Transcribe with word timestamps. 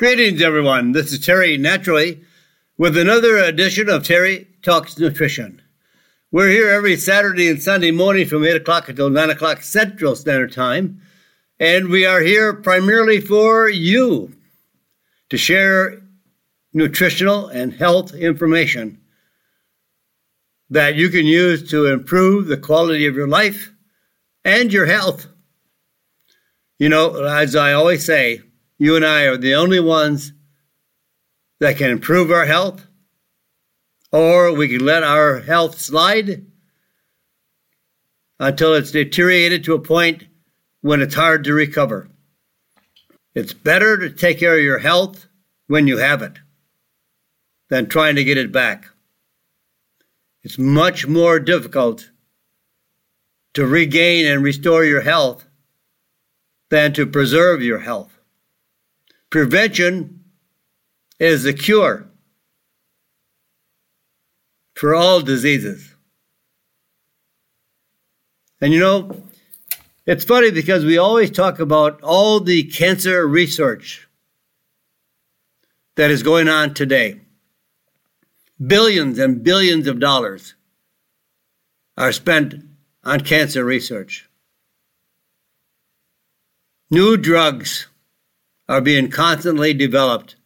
Greetings, 0.00 0.40
everyone. 0.40 0.92
This 0.92 1.12
is 1.12 1.18
Terry 1.18 1.58
Naturally 1.58 2.24
with 2.78 2.96
another 2.96 3.36
edition 3.36 3.90
of 3.90 4.02
Terry 4.02 4.48
Talks 4.62 4.98
Nutrition. 4.98 5.60
We're 6.32 6.48
here 6.48 6.70
every 6.70 6.96
Saturday 6.96 7.50
and 7.50 7.62
Sunday 7.62 7.90
morning 7.90 8.26
from 8.26 8.42
8 8.42 8.56
o'clock 8.56 8.88
until 8.88 9.10
9 9.10 9.28
o'clock 9.28 9.60
Central 9.60 10.16
Standard 10.16 10.54
Time. 10.54 11.02
And 11.58 11.90
we 11.90 12.06
are 12.06 12.22
here 12.22 12.54
primarily 12.54 13.20
for 13.20 13.68
you 13.68 14.32
to 15.28 15.36
share 15.36 16.00
nutritional 16.72 17.48
and 17.48 17.70
health 17.70 18.14
information 18.14 19.02
that 20.70 20.94
you 20.94 21.10
can 21.10 21.26
use 21.26 21.68
to 21.72 21.88
improve 21.92 22.46
the 22.46 22.56
quality 22.56 23.06
of 23.06 23.16
your 23.16 23.28
life 23.28 23.70
and 24.46 24.72
your 24.72 24.86
health. 24.86 25.26
You 26.78 26.88
know, 26.88 27.22
as 27.22 27.54
I 27.54 27.74
always 27.74 28.02
say, 28.02 28.40
you 28.80 28.96
and 28.96 29.04
I 29.04 29.24
are 29.24 29.36
the 29.36 29.56
only 29.56 29.78
ones 29.78 30.32
that 31.60 31.76
can 31.76 31.90
improve 31.90 32.30
our 32.30 32.46
health, 32.46 32.86
or 34.10 34.54
we 34.54 34.68
can 34.68 34.86
let 34.86 35.02
our 35.02 35.40
health 35.40 35.78
slide 35.78 36.46
until 38.38 38.72
it's 38.72 38.90
deteriorated 38.90 39.64
to 39.64 39.74
a 39.74 39.80
point 39.80 40.24
when 40.80 41.02
it's 41.02 41.14
hard 41.14 41.44
to 41.44 41.52
recover. 41.52 42.08
It's 43.34 43.52
better 43.52 43.98
to 43.98 44.08
take 44.08 44.40
care 44.40 44.56
of 44.56 44.64
your 44.64 44.78
health 44.78 45.28
when 45.66 45.86
you 45.86 45.98
have 45.98 46.22
it 46.22 46.38
than 47.68 47.86
trying 47.86 48.16
to 48.16 48.24
get 48.24 48.38
it 48.38 48.50
back. 48.50 48.86
It's 50.42 50.56
much 50.56 51.06
more 51.06 51.38
difficult 51.38 52.10
to 53.52 53.66
regain 53.66 54.24
and 54.24 54.42
restore 54.42 54.86
your 54.86 55.02
health 55.02 55.44
than 56.70 56.94
to 56.94 57.04
preserve 57.04 57.60
your 57.60 57.80
health. 57.80 58.19
Prevention 59.30 60.24
is 61.20 61.44
the 61.44 61.52
cure 61.52 62.10
for 64.74 64.94
all 64.94 65.20
diseases. 65.20 65.94
And 68.60 68.72
you 68.72 68.80
know, 68.80 69.22
it's 70.06 70.24
funny 70.24 70.50
because 70.50 70.84
we 70.84 70.98
always 70.98 71.30
talk 71.30 71.60
about 71.60 72.02
all 72.02 72.40
the 72.40 72.64
cancer 72.64 73.26
research 73.26 74.08
that 75.96 76.10
is 76.10 76.22
going 76.22 76.48
on 76.48 76.74
today. 76.74 77.20
Billions 78.66 79.18
and 79.18 79.44
billions 79.44 79.86
of 79.86 80.00
dollars 80.00 80.54
are 81.96 82.12
spent 82.12 82.54
on 83.04 83.20
cancer 83.20 83.64
research. 83.64 84.28
New 86.90 87.16
drugs 87.16 87.86
are 88.70 88.80
being 88.80 89.10
constantly 89.10 89.74
developed 89.74 90.36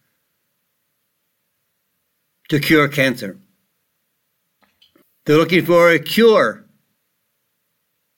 to 2.48 2.58
cure 2.58 2.88
cancer. 2.88 3.38
They're 5.26 5.36
looking 5.36 5.66
for 5.66 5.90
a 5.90 5.98
cure 5.98 6.64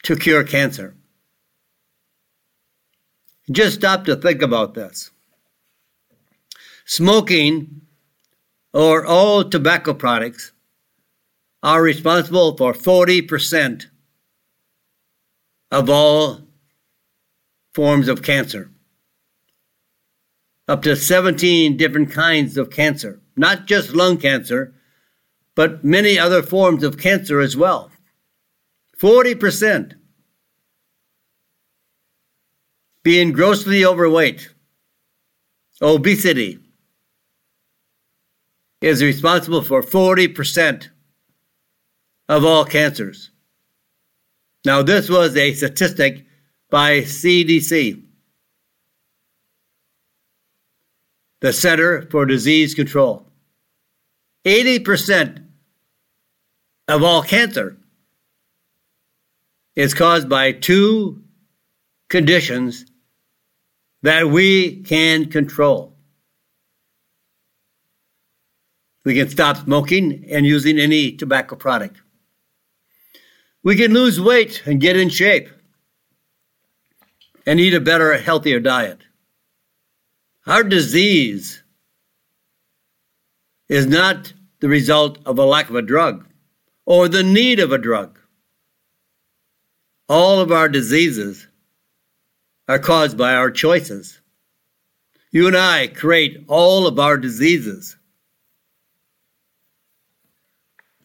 to 0.05 0.15
cure 0.15 0.45
cancer. 0.45 0.95
Just 3.51 3.79
stop 3.79 4.05
to 4.05 4.15
think 4.15 4.43
about 4.43 4.75
this. 4.75 5.11
Smoking 6.85 7.81
or 8.73 9.05
all 9.05 9.43
tobacco 9.43 9.93
products 9.93 10.53
are 11.65 11.83
responsible 11.83 12.57
for 12.57 12.75
40% 12.75 13.87
of 15.73 15.91
all 15.91 16.43
forms 17.75 18.07
of 18.07 18.23
cancer 18.23 18.71
up 20.69 20.83
to 20.83 20.97
17 20.97 21.77
different 21.77 22.11
kinds 22.11 22.57
of 22.57 22.71
cancer, 22.71 23.21
not 23.37 23.67
just 23.67 23.95
lung 23.95 24.19
cancer, 24.19 24.75
but 25.55 25.85
many 25.85 26.19
other 26.19 26.43
forms 26.43 26.83
of 26.83 26.99
cancer 26.99 27.41
as 27.41 27.57
well. 27.57 27.91
40% 28.99 29.95
being 33.03 33.33
grossly 33.33 33.85
overweight, 33.85 34.49
obesity, 35.81 36.59
is 38.81 39.03
responsible 39.03 39.63
for 39.63 39.83
40% 39.83 40.89
of 42.29 42.45
all 42.45 42.65
cancers. 42.65 43.31
Now, 44.65 44.83
this 44.83 45.09
was 45.09 45.37
a 45.37 45.55
statistic 45.55 46.27
by 46.71 47.03
CDC. 47.03 48.06
The 51.47 51.53
Center 51.53 52.03
for 52.11 52.27
Disease 52.27 52.75
Control. 52.75 53.25
80% 54.45 55.45
of 56.89 57.05
all 57.05 57.23
cancer 57.23 57.77
is 59.77 59.95
caused 59.95 60.29
by 60.29 60.51
two 60.51 61.23
conditions 62.09 62.85
that 64.03 64.27
we 64.29 64.83
can 64.83 65.31
control. 65.31 65.95
We 69.05 69.15
can 69.15 69.29
stop 69.29 69.59
smoking 69.59 70.27
and 70.29 70.45
using 70.45 70.81
any 70.81 71.13
tobacco 71.13 71.55
product. 71.55 72.01
We 73.63 73.77
can 73.77 73.93
lose 73.95 74.21
weight 74.21 74.65
and 74.67 74.81
get 74.81 74.97
in 74.97 75.11
shape 75.11 75.49
and 77.47 77.61
eat 77.61 77.75
a 77.75 77.81
better, 77.81 78.19
healthier 78.19 78.59
diet. 78.59 79.06
Our 80.47 80.63
disease 80.63 81.63
is 83.69 83.87
not 83.87 84.33
the 84.61 84.69
result 84.69 85.19
of 85.27 85.39
a 85.39 85.45
lack 85.45 85.69
of 85.69 85.75
a 85.75 85.83
drug 85.83 86.27
or 86.85 87.09
the 87.09 87.25
need 87.25 87.59
of 87.59 87.73
a 87.73 87.79
drug. 87.79 88.19
All 90.09 90.41
of 90.41 90.53
our 90.53 90.69
diseases 90.69 91.49
are 92.69 92.79
caused 92.79 93.19
by 93.19 93.35
our 93.35 93.51
choices. 93.51 94.21
You 95.33 95.49
and 95.49 95.57
I 95.57 95.89
create 95.89 96.45
all 96.47 96.87
of 96.87 96.99
our 97.01 97.19
diseases. 97.19 97.97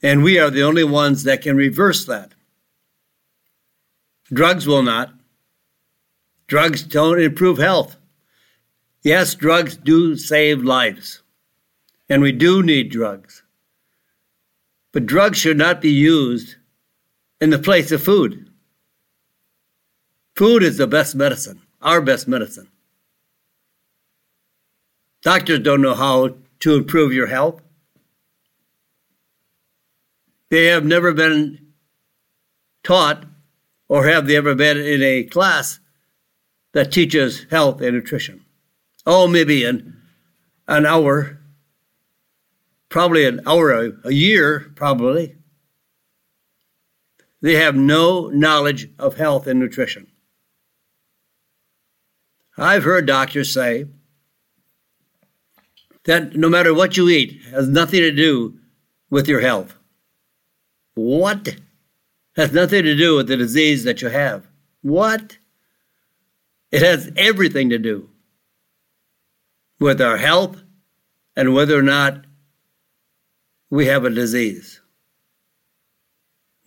And 0.04 0.24
we 0.24 0.38
are 0.40 0.52
the 0.52 0.64
only 0.64 0.84
ones 0.84 1.24
that 1.24 1.42
can 1.42 1.56
reverse 1.56 2.06
that. 2.06 2.32
Drugs 4.32 4.68
will 4.68 4.84
not. 4.84 5.12
Drugs 6.48 6.84
don't 6.84 7.20
improve 7.20 7.58
health. 7.58 7.98
Yes, 9.04 9.34
drugs 9.34 9.76
do 9.78 10.16
save 10.16 10.64
lives, 10.64 11.24
and 12.08 12.22
we 12.22 12.32
do 12.32 12.62
need 12.62 12.92
drugs. 12.92 13.42
But 14.92 15.08
drugs 15.08 15.40
should 15.40 15.58
not 15.58 15.82
be 15.82 15.90
used 15.90 16.58
in 17.40 17.50
the 17.50 17.58
place 17.58 17.92
of 17.92 18.04
food. 18.04 18.48
Food 20.36 20.62
is 20.62 20.78
the 20.78 20.86
best 20.86 21.16
medicine, 21.16 21.62
our 21.82 22.00
best 22.00 22.28
medicine. 22.28 22.68
Doctors 25.24 25.60
don't 25.60 25.82
know 25.82 25.96
how 25.96 26.36
to 26.60 26.76
improve 26.76 27.12
your 27.12 27.28
health. 27.28 27.62
They 30.50 30.66
have 30.66 30.86
never 30.86 31.12
been 31.12 31.74
taught, 32.84 33.26
or 33.88 34.06
have 34.06 34.28
they 34.28 34.36
ever 34.36 34.54
been 34.54 34.78
in 34.78 35.02
a 35.02 35.24
class 35.24 35.80
that 36.74 36.92
teaches 36.92 37.48
health 37.50 37.82
and 37.82 37.96
nutrition 37.96 38.46
oh, 39.06 39.28
maybe 39.28 39.66
an, 39.66 40.02
an 40.68 40.86
hour, 40.86 41.40
probably 42.90 43.26
an 43.26 43.42
hour 43.46 43.72
a, 43.72 43.92
a 44.06 44.12
year, 44.12 44.72
probably. 44.76 45.36
They 47.42 47.56
have 47.56 47.76
no 47.76 48.30
knowledge 48.30 48.90
of 49.00 49.18
health 49.18 49.48
and 49.48 49.60
nutrition. 49.60 50.08
I've 52.58 52.84
heard 52.84 53.08
doctors 53.08 53.52
say 53.52 53.86
that 56.04 56.36
no 56.36 56.50
matter 56.50 56.74
what 56.74 56.98
you 56.98 57.10
eat 57.10 57.42
has 57.52 57.68
nothing 57.68 58.02
to 58.02 58.12
do 58.12 58.60
with 59.10 59.28
your 59.28 59.42
health. 59.42 59.76
What? 60.94 61.56
Has 62.36 62.54
nothing 62.54 62.84
to 62.84 62.96
do 62.96 63.18
with 63.18 63.28
the 63.28 63.38
disease 63.38 63.84
that 63.86 64.02
you 64.02 64.10
have. 64.10 64.48
What? 64.82 65.38
It 66.72 66.82
has 66.82 67.12
everything 67.18 67.70
to 67.72 67.80
do 67.80 68.11
with 69.82 70.00
our 70.00 70.18
health 70.18 70.62
and 71.36 71.56
whether 71.56 71.78
or 71.78 71.82
not 71.82 72.24
we 73.72 73.88
have 73.88 74.06
a 74.06 74.12
disease. 74.12 74.80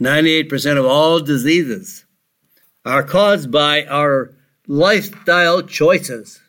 98% 0.03 0.79
of 0.79 0.85
all 0.85 1.21
diseases 1.21 2.07
are 2.85 3.05
caused 3.05 3.53
by 3.53 3.85
our 3.85 4.35
lifestyle 4.67 5.63
choices. 5.63 6.41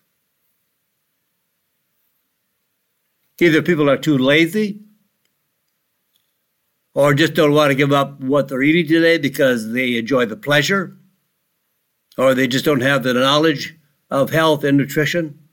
Either 3.39 3.62
people 3.62 3.88
are 3.88 3.97
too 3.97 4.17
lazy 4.17 4.81
or 6.95 7.13
just 7.13 7.35
don't 7.35 7.53
want 7.53 7.69
to 7.69 7.75
give 7.75 7.91
up 7.91 8.19
what 8.21 8.47
they're 8.47 8.63
eating 8.63 8.88
today 8.88 9.19
because 9.19 9.71
they 9.71 9.97
enjoy 9.97 10.25
the 10.25 10.35
pleasure 10.35 10.97
or 12.17 12.33
they 12.33 12.47
just 12.47 12.65
don't 12.65 12.81
have 12.81 13.03
the 13.03 13.13
knowledge 13.13 13.77
of 14.09 14.31
health 14.31 14.63
and 14.63 14.77
nutrition. 14.77 15.44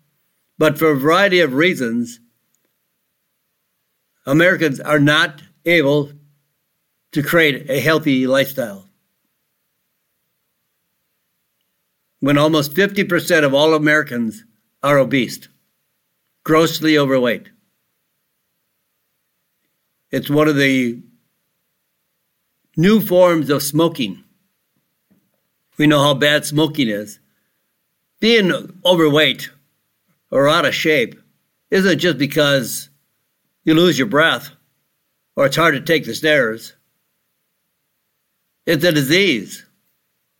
But 0.62 0.78
for 0.78 0.92
a 0.92 0.96
variety 0.96 1.40
of 1.40 1.54
reasons, 1.54 2.20
Americans 4.24 4.78
are 4.78 5.00
not 5.00 5.42
able 5.64 6.12
to 7.10 7.20
create 7.20 7.68
a 7.68 7.80
healthy 7.80 8.28
lifestyle. 8.28 8.88
When 12.20 12.38
almost 12.38 12.74
50% 12.74 13.42
of 13.42 13.52
all 13.52 13.74
Americans 13.74 14.44
are 14.84 14.98
obese, 14.98 15.48
grossly 16.44 16.96
overweight. 16.96 17.48
It's 20.12 20.30
one 20.30 20.46
of 20.46 20.54
the 20.54 21.02
new 22.76 23.00
forms 23.00 23.50
of 23.50 23.64
smoking. 23.64 24.22
We 25.76 25.88
know 25.88 26.04
how 26.04 26.14
bad 26.14 26.44
smoking 26.44 26.86
is. 26.86 27.18
Being 28.20 28.80
overweight 28.84 29.50
or 30.32 30.48
out 30.48 30.64
of 30.64 30.74
shape 30.74 31.20
isn't 31.70 31.98
just 31.98 32.18
because 32.18 32.88
you 33.64 33.74
lose 33.74 33.98
your 33.98 34.08
breath 34.08 34.50
or 35.36 35.46
it's 35.46 35.56
hard 35.56 35.74
to 35.74 35.80
take 35.80 36.06
the 36.06 36.14
stairs. 36.14 36.72
It's 38.66 38.82
a 38.82 38.92
disease 38.92 39.64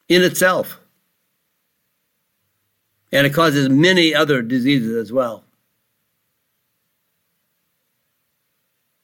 in 0.09 0.23
itself. 0.23 0.81
And 3.13 3.27
it 3.27 3.35
causes 3.35 3.69
many 3.69 4.15
other 4.15 4.41
diseases 4.41 4.97
as 4.97 5.13
well. 5.13 5.45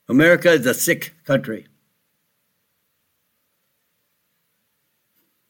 America 0.09 0.51
is 0.53 0.65
a 0.65 0.73
sick 0.73 1.15
country. 1.25 1.67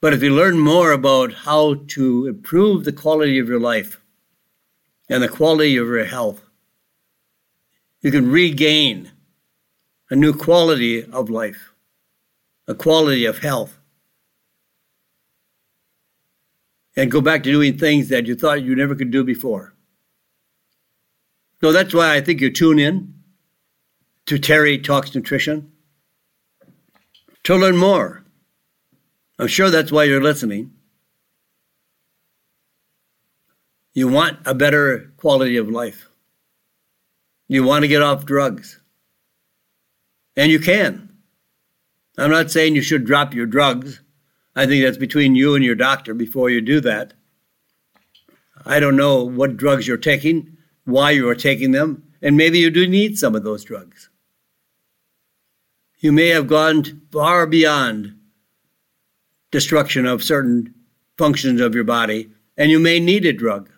But 0.00 0.12
if 0.12 0.22
you 0.22 0.34
learn 0.34 0.58
more 0.58 0.90
about 0.90 1.32
how 1.32 1.74
to 1.88 2.26
improve 2.26 2.84
the 2.84 2.92
quality 2.92 3.38
of 3.38 3.48
your 3.48 3.60
life 3.60 4.00
and 5.08 5.22
the 5.22 5.28
quality 5.28 5.76
of 5.76 5.86
your 5.86 6.04
health, 6.04 6.42
you 8.00 8.10
can 8.10 8.30
regain 8.30 9.10
a 10.10 10.16
new 10.16 10.32
quality 10.32 11.04
of 11.04 11.30
life, 11.30 11.72
a 12.66 12.74
quality 12.74 13.24
of 13.24 13.38
health, 13.38 13.78
and 16.96 17.10
go 17.10 17.20
back 17.20 17.42
to 17.42 17.50
doing 17.50 17.76
things 17.76 18.08
that 18.08 18.26
you 18.26 18.34
thought 18.34 18.62
you 18.62 18.74
never 18.74 18.94
could 18.94 19.10
do 19.10 19.24
before. 19.24 19.74
So 21.60 21.72
that's 21.72 21.94
why 21.94 22.14
I 22.14 22.20
think 22.20 22.40
you 22.40 22.50
tune 22.50 22.78
in 22.78 23.14
to 24.26 24.38
Terry 24.38 24.78
Talks 24.78 25.14
Nutrition 25.14 25.72
to 27.44 27.56
learn 27.56 27.76
more 27.76 28.24
I'm 29.38 29.46
sure 29.46 29.70
that's 29.70 29.92
why 29.92 30.04
you're 30.04 30.22
listening. 30.22 30.72
You 33.94 34.08
want 34.08 34.38
a 34.44 34.54
better 34.54 35.12
quality 35.16 35.56
of 35.56 35.68
life. 35.68 36.08
You 37.48 37.64
want 37.64 37.82
to 37.82 37.88
get 37.88 38.02
off 38.02 38.26
drugs. 38.26 38.80
And 40.36 40.52
you 40.52 40.60
can. 40.60 41.08
I'm 42.16 42.30
not 42.30 42.50
saying 42.50 42.74
you 42.74 42.82
should 42.82 43.04
drop 43.04 43.32
your 43.32 43.46
drugs. 43.46 44.00
I 44.54 44.66
think 44.66 44.84
that's 44.84 44.98
between 44.98 45.34
you 45.34 45.54
and 45.54 45.64
your 45.64 45.74
doctor 45.74 46.14
before 46.14 46.50
you 46.50 46.60
do 46.60 46.80
that. 46.80 47.14
I 48.66 48.80
don't 48.80 48.96
know 48.96 49.22
what 49.22 49.56
drugs 49.56 49.86
you're 49.86 49.96
taking, 49.96 50.56
why 50.84 51.12
you 51.12 51.28
are 51.28 51.34
taking 51.34 51.70
them, 51.70 52.02
and 52.20 52.36
maybe 52.36 52.58
you 52.58 52.70
do 52.70 52.86
need 52.86 53.16
some 53.16 53.34
of 53.34 53.44
those 53.44 53.64
drugs. 53.64 54.10
You 56.00 56.12
may 56.12 56.28
have 56.28 56.46
gone 56.46 57.02
far 57.12 57.46
beyond 57.46 58.14
destruction 59.50 60.06
of 60.06 60.22
certain 60.22 60.74
functions 61.16 61.60
of 61.60 61.74
your 61.74 61.84
body, 61.84 62.30
and 62.56 62.70
you 62.70 62.78
may 62.78 63.00
need 63.00 63.24
a 63.24 63.32
drug 63.32 63.70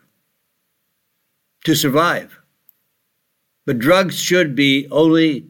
to 1.65 1.75
survive. 1.75 2.39
But 3.67 3.79
drugs 3.79 4.19
should 4.19 4.55
be 4.55 4.89
only 4.91 5.47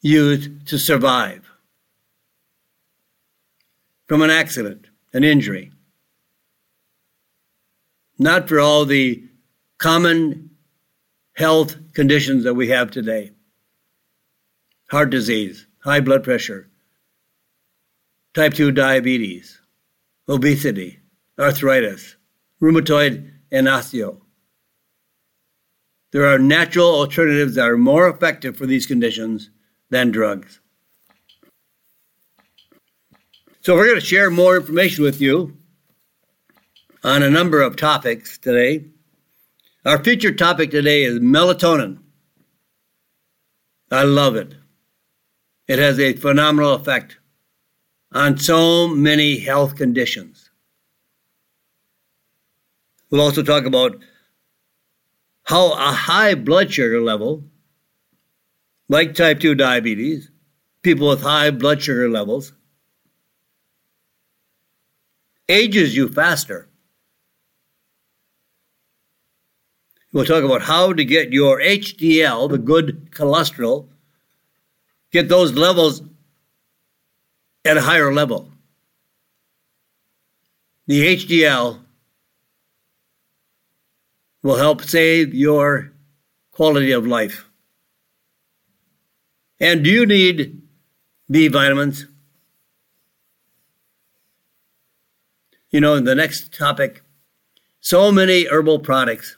used 0.00 0.66
to 0.68 0.78
survive 0.78 1.48
from 4.06 4.22
an 4.22 4.30
accident, 4.30 4.86
an 5.12 5.24
injury, 5.24 5.72
not 8.18 8.48
for 8.48 8.60
all 8.60 8.84
the 8.84 9.24
common 9.78 10.50
health 11.34 11.76
conditions 11.94 12.44
that 12.44 12.54
we 12.54 12.68
have 12.68 12.90
today 12.90 13.32
heart 14.90 15.08
disease, 15.08 15.66
high 15.82 16.00
blood 16.00 16.22
pressure, 16.22 16.68
type 18.34 18.52
2 18.52 18.72
diabetes, 18.72 19.58
obesity, 20.28 21.00
arthritis, 21.38 22.16
rheumatoid, 22.60 23.30
and 23.50 23.66
osteo. 23.66 24.20
There 26.12 26.26
are 26.26 26.38
natural 26.38 26.94
alternatives 26.94 27.54
that 27.54 27.68
are 27.68 27.78
more 27.78 28.06
effective 28.08 28.56
for 28.56 28.66
these 28.66 28.86
conditions 28.86 29.50
than 29.90 30.10
drugs. 30.10 30.60
So, 33.62 33.74
we're 33.74 33.86
going 33.86 34.00
to 34.00 34.06
share 34.06 34.30
more 34.30 34.56
information 34.56 35.04
with 35.04 35.20
you 35.20 35.56
on 37.02 37.22
a 37.22 37.30
number 37.30 37.62
of 37.62 37.76
topics 37.76 38.36
today. 38.36 38.86
Our 39.86 40.02
featured 40.02 40.36
topic 40.38 40.70
today 40.70 41.04
is 41.04 41.18
melatonin. 41.18 41.98
I 43.90 44.02
love 44.04 44.36
it. 44.36 44.54
It 45.66 45.78
has 45.78 45.98
a 45.98 46.12
phenomenal 46.12 46.74
effect 46.74 47.18
on 48.12 48.36
so 48.36 48.88
many 48.88 49.38
health 49.38 49.76
conditions. 49.76 50.50
We'll 53.10 53.20
also 53.20 53.42
talk 53.42 53.64
about 53.64 53.96
how 55.44 55.72
a 55.72 55.92
high 55.92 56.34
blood 56.34 56.72
sugar 56.72 57.00
level, 57.00 57.44
like 58.88 59.14
type 59.14 59.40
2 59.40 59.54
diabetes, 59.54 60.30
people 60.82 61.08
with 61.08 61.22
high 61.22 61.50
blood 61.50 61.82
sugar 61.82 62.08
levels, 62.08 62.52
ages 65.48 65.96
you 65.96 66.08
faster. 66.08 66.68
We'll 70.12 70.26
talk 70.26 70.44
about 70.44 70.62
how 70.62 70.92
to 70.92 71.04
get 71.04 71.32
your 71.32 71.58
HDL, 71.60 72.50
the 72.50 72.58
good 72.58 73.10
cholesterol, 73.12 73.88
get 75.10 75.28
those 75.28 75.52
levels 75.52 76.02
at 77.64 77.78
a 77.78 77.80
higher 77.80 78.12
level. 78.12 78.50
The 80.86 81.16
HDL 81.16 81.81
will 84.42 84.56
help 84.56 84.82
save 84.82 85.34
your 85.34 85.92
quality 86.50 86.92
of 86.92 87.06
life. 87.06 87.48
And 89.60 89.84
do 89.84 89.90
you 89.90 90.06
need 90.06 90.60
B 91.30 91.48
vitamins? 91.48 92.06
You 95.70 95.80
know, 95.80 95.94
in 95.94 96.04
the 96.04 96.14
next 96.14 96.52
topic 96.54 97.02
so 97.84 98.12
many 98.12 98.46
herbal 98.46 98.78
products 98.78 99.36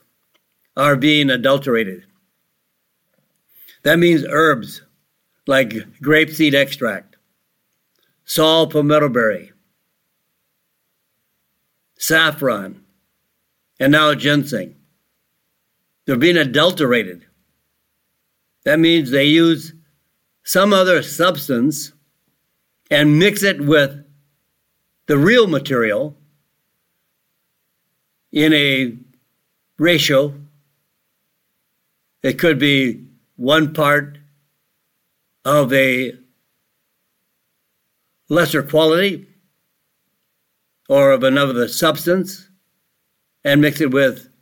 are 0.76 0.96
being 0.96 1.30
adulterated. 1.30 2.04
That 3.84 3.98
means 3.98 4.22
herbs 4.28 4.82
like 5.46 5.70
grapeseed 6.02 6.54
extract, 6.54 7.16
saw 8.26 8.66
palmetto 8.66 9.08
berry, 9.08 9.52
saffron, 11.98 12.84
and 13.80 13.92
now 13.92 14.14
ginseng. 14.14 14.76
They're 16.06 16.16
being 16.16 16.36
adulterated. 16.36 17.26
That 18.64 18.78
means 18.78 19.10
they 19.10 19.24
use 19.24 19.72
some 20.42 20.72
other 20.72 21.02
substance 21.02 21.92
and 22.90 23.18
mix 23.18 23.42
it 23.42 23.60
with 23.60 24.04
the 25.06 25.16
real 25.18 25.46
material 25.46 26.16
in 28.32 28.52
a 28.52 28.96
ratio. 29.78 30.34
It 32.22 32.38
could 32.38 32.58
be 32.58 33.06
one 33.36 33.72
part 33.74 34.18
of 35.44 35.72
a 35.72 36.12
lesser 38.28 38.62
quality 38.62 39.28
or 40.88 41.12
of 41.12 41.22
another 41.22 41.68
substance 41.68 42.48
and 43.44 43.60
mix 43.60 43.80
it 43.80 43.90
with 43.90 44.33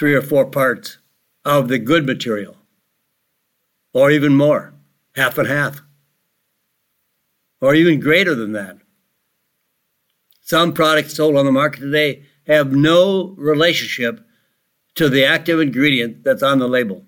three 0.00 0.14
or 0.14 0.22
four 0.22 0.46
parts 0.46 0.96
of 1.44 1.68
the 1.68 1.78
good 1.78 2.06
material, 2.06 2.56
or 3.92 4.10
even 4.10 4.34
more, 4.34 4.72
half 5.14 5.36
and 5.36 5.46
half, 5.46 5.82
or 7.60 7.74
even 7.74 8.00
greater 8.00 8.34
than 8.34 8.52
that. 8.52 8.78
Some 10.40 10.72
products 10.72 11.12
sold 11.12 11.36
on 11.36 11.44
the 11.44 11.52
market 11.52 11.80
today 11.80 12.22
have 12.46 12.72
no 12.72 13.34
relationship 13.36 14.26
to 14.94 15.10
the 15.10 15.22
active 15.22 15.60
ingredient 15.60 16.24
that's 16.24 16.42
on 16.42 16.60
the 16.60 16.66
label. 16.66 17.04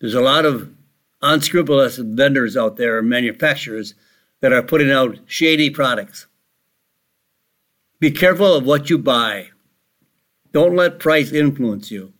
There's 0.00 0.14
a 0.14 0.22
lot 0.22 0.46
of 0.46 0.72
unscrupulous 1.20 1.98
vendors 1.98 2.56
out 2.56 2.78
there, 2.78 3.02
manufacturers 3.02 3.92
that 4.40 4.54
are 4.54 4.62
putting 4.62 4.90
out 4.90 5.18
shady 5.26 5.68
products. 5.68 6.26
Be 7.98 8.10
careful 8.10 8.54
of 8.54 8.64
what 8.64 8.88
you 8.88 8.96
buy. 8.96 9.50
Don't 10.52 10.76
let 10.76 10.98
price 10.98 11.32
influence 11.32 11.90
you. 11.90 12.12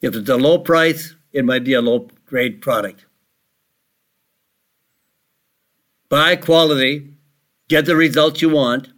If 0.00 0.14
it's 0.14 0.28
a 0.28 0.36
low 0.36 0.58
price, 0.58 1.14
it 1.32 1.44
might 1.44 1.64
be 1.64 1.74
a 1.74 1.82
low 1.82 2.08
grade 2.24 2.60
product. 2.60 3.04
Buy 6.08 6.36
quality, 6.36 7.14
get 7.68 7.84
the 7.84 7.96
results 7.96 8.40
you 8.40 8.48
want. 8.50 8.88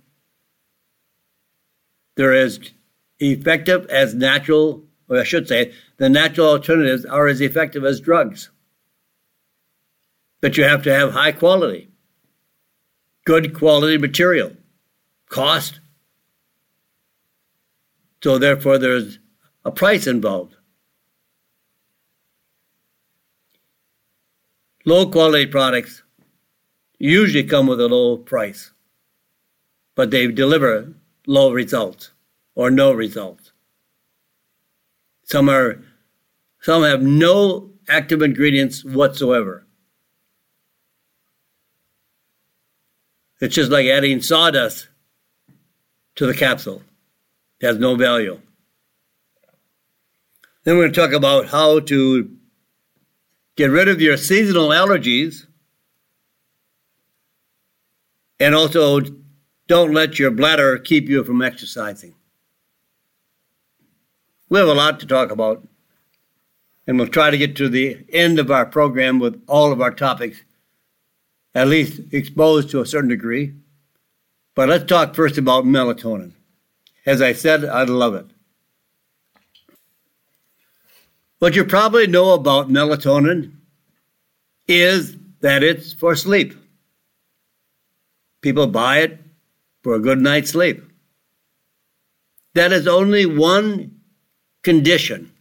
They're 2.17 2.35
as 2.35 2.61
effective 3.19 3.87
as 3.87 4.15
natural, 4.15 4.85
or 5.09 5.19
I 5.19 5.25
should 5.25 5.49
say, 5.49 5.73
the 5.97 6.09
natural 6.09 6.49
alternatives 6.49 7.05
are 7.05 7.27
as 7.27 7.41
effective 7.41 7.85
as 7.85 8.01
drugs. 8.01 8.51
But 10.41 10.57
you 10.57 10.65
have 10.65 10.83
to 10.85 10.95
have 10.95 11.13
high 11.13 11.33
quality, 11.33 11.89
good 13.25 13.55
quality 13.55 13.99
material, 13.99 14.53
cost. 15.29 15.81
So 18.23 18.39
therefore, 18.39 18.79
there's 18.79 19.19
a 19.65 19.71
price 19.71 20.07
involved. 20.07 20.57
Low 24.85 25.07
quality 25.11 25.47
products 25.47 26.03
usually 26.99 27.45
come 27.45 27.67
with 27.67 27.81
a 27.81 27.89
low 27.89 28.17
price, 28.17 28.73
but 29.95 30.11
they 30.11 30.27
deliver 30.29 30.95
low 31.27 31.53
results 31.53 32.11
or 32.55 32.71
no 32.71 32.93
results. 32.93 33.53
Some 35.25 35.49
are 35.49 35.83
some 36.61 36.83
have 36.83 37.03
no 37.03 37.71
active 37.89 38.23
ingredients 38.23 38.85
whatsoever. 38.85 39.67
It's 43.41 43.55
just 43.55 43.71
like 43.71 43.87
adding 43.87 44.21
sawdust 44.21 44.89
to 46.17 46.27
the 46.27 46.35
capsule. 46.35 46.83
It 47.61 47.67
has 47.67 47.79
no 47.79 47.97
value. 47.97 48.41
Then 50.65 50.77
we're 50.77 50.85
going 50.85 50.93
to 50.93 51.01
talk 51.01 51.13
about 51.13 51.49
how 51.49 51.81
to 51.81 52.31
get 53.57 53.71
rid 53.71 53.89
of 53.89 54.01
your 54.01 54.17
seasonal 54.17 54.69
allergies 54.69 55.47
and 58.39 58.55
also 58.55 59.01
don't 59.67 59.93
let 59.93 60.19
your 60.19 60.31
bladder 60.31 60.79
keep 60.79 61.09
you 61.09 61.25
from 61.25 61.43
exercising. 61.43 62.15
We 64.49 64.59
have 64.59 64.69
a 64.69 64.75
lot 64.75 65.01
to 65.01 65.07
talk 65.07 65.31
about, 65.31 65.67
and 66.87 66.99
we'll 66.99 67.09
try 67.09 67.31
to 67.31 67.37
get 67.37 67.57
to 67.57 67.69
the 67.69 67.99
end 68.11 68.39
of 68.39 68.51
our 68.51 68.65
program 68.65 69.19
with 69.19 69.43
all 69.47 69.73
of 69.73 69.81
our 69.81 69.91
topics 69.91 70.43
at 71.55 71.69
least 71.69 72.01
exposed 72.13 72.71
to 72.71 72.81
a 72.81 72.87
certain 72.87 73.11
degree. 73.11 73.55
But 74.55 74.69
let's 74.69 74.85
talk 74.85 75.15
first 75.15 75.39
about 75.39 75.65
melatonin. 75.65 76.33
As 77.09 77.23
I 77.23 77.33
said, 77.33 77.65
I'd 77.65 77.89
love 77.89 78.15
it. 78.15 78.27
What 81.39 81.57
you 81.57 81.65
probably 81.65 82.07
know 82.07 82.35
about 82.35 82.69
melatonin 82.69 83.53
is 84.67 85.17
that 85.41 85.63
it's 85.63 85.95
for 85.95 86.15
sleep. 86.15 86.55
People 88.43 88.67
buy 88.67 88.99
it 88.99 89.21
for 89.83 89.95
a 89.95 90.01
good 90.01 90.19
night's 90.19 90.51
sleep. 90.51 90.83
That 92.53 92.73
is 92.73 92.87
only 92.87 93.25
one 93.25 94.03
condition 94.63 95.33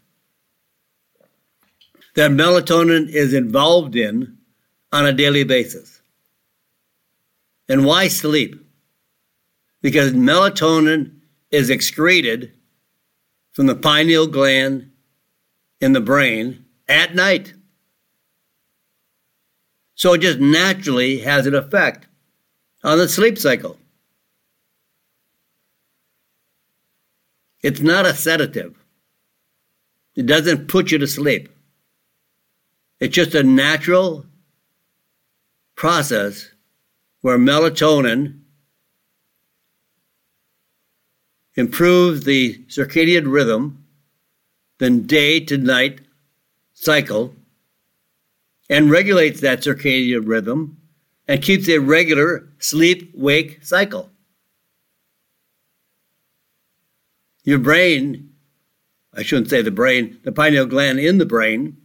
that 2.15 2.31
melatonin 2.31 3.09
is 3.09 3.33
involved 3.33 3.97
in 3.97 4.37
on 4.93 5.05
a 5.05 5.11
daily 5.11 5.43
basis. 5.43 5.99
And 7.67 7.85
why 7.85 8.07
sleep? 8.07 8.55
Because 9.81 10.13
melatonin 10.13 11.16
is 11.51 11.69
excreted 11.69 12.53
from 13.51 13.65
the 13.67 13.75
pineal 13.75 14.27
gland 14.27 14.91
in 15.79 15.93
the 15.93 16.01
brain 16.01 16.65
at 16.87 17.15
night. 17.15 17.53
So 19.95 20.13
it 20.13 20.21
just 20.21 20.39
naturally 20.39 21.19
has 21.19 21.47
an 21.47 21.55
effect 21.55 22.07
on 22.83 22.97
the 22.97 23.09
sleep 23.09 23.37
cycle. 23.37 23.77
It's 27.63 27.81
not 27.81 28.05
a 28.05 28.13
sedative. 28.13 28.77
It 30.15 30.25
doesn't 30.25 30.67
put 30.67 30.91
you 30.91 30.97
to 30.99 31.07
sleep. 31.07 31.49
It's 32.99 33.15
just 33.15 33.35
a 33.35 33.43
natural 33.43 34.25
process 35.75 36.49
where 37.21 37.37
melatonin 37.37 38.41
improves 41.57 42.23
the 42.23 42.63
circadian 42.67 43.31
rhythm, 43.31 43.83
the 44.77 44.91
day 44.91 45.39
to 45.39 45.57
night 45.57 45.99
cycle, 46.73 47.35
and 48.69 48.91
regulates 48.91 49.41
that 49.41 49.61
circadian 49.61 50.27
rhythm 50.27 50.77
and 51.27 51.41
keeps 51.41 51.67
a 51.67 51.79
regular 51.79 52.47
sleep 52.59 53.11
wake 53.15 53.65
cycle. 53.65 54.09
Your 57.43 57.59
brain, 57.59 58.33
I 59.13 59.23
shouldn't 59.23 59.49
say 59.49 59.61
the 59.61 59.71
brain, 59.71 60.19
the 60.23 60.31
pineal 60.31 60.67
gland 60.67 60.99
in 60.99 61.17
the 61.17 61.25
brain 61.25 61.77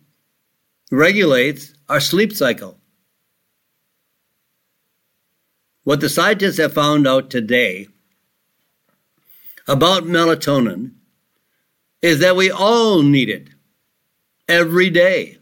regulates 0.90 1.72
our 1.88 2.00
sleep 2.00 2.32
cycle. 2.32 2.78
What 5.84 6.00
the 6.00 6.08
scientists 6.08 6.58
have 6.58 6.74
found 6.74 7.06
out 7.06 7.30
today 7.30 7.88
about 9.68 10.04
melatonin 10.04 10.92
is 12.00 12.18
that 12.18 12.36
we 12.36 12.50
all 12.50 13.02
need 13.02 13.28
it 13.28 13.48
every 14.48 14.90
day. 14.90 15.38